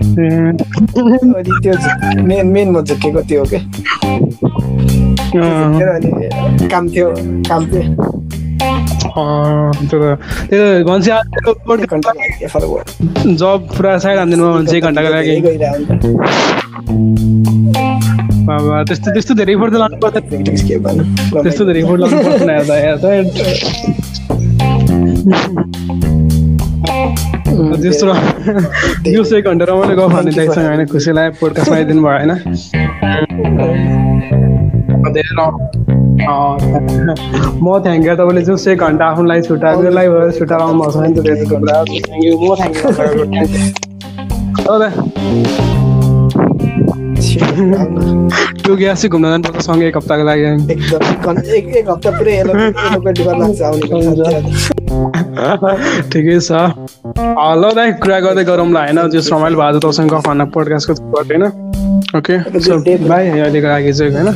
[1.36, 1.74] अनि त्यो
[2.28, 3.62] मेन मेन म झुकेको त्यो क्या
[5.96, 7.08] अनि काम थियो
[7.50, 7.84] काम थियो।
[8.62, 10.16] अँ, त्यो त भयो
[13.42, 15.36] जब पुरा साइड हानिदिनु भन्छ एक घन्टाको लागि।
[18.48, 20.18] बाबा त्यस्तो त्यस्तो धेरै फोटो लानु पर्छ
[20.86, 21.06] भनौँ
[21.44, 22.18] त्यस्तो धेरै फोटो लानु
[22.52, 22.76] हेर्दा
[27.52, 32.32] त्यस्तो एक घन्टा रमाइलो गफ भने दाइसँग होइन खुसी लाग्यो पोडकास्टमा आइदिनु भयो होइन
[37.62, 40.92] म थ्याङ्क यू तपाईँले जस एक घन्टा आफ्नो लागि छुट्याएको यो लाइभ छुट्याएर आउनु भएको
[40.92, 41.12] छ नि
[42.02, 43.72] थ्याङ्क यू म थ्याङ्क यू
[48.62, 50.44] त्यो ग्यास घुम्न जानुपर्छ सँगै एक हप्ताको लागि
[51.78, 52.34] एक हप्ता पुरै
[56.12, 56.50] ठिकै छ
[57.20, 59.00] ल दाइ कुरा गर्दै गरौँला होइन?
[59.12, 61.44] जस रमाइलो भएको छ तपाईँसँग हान्न पोडकास्टको होइन
[62.18, 62.38] ओके
[63.08, 64.30] बाई अहिलेको लागि चाहिँ होइन?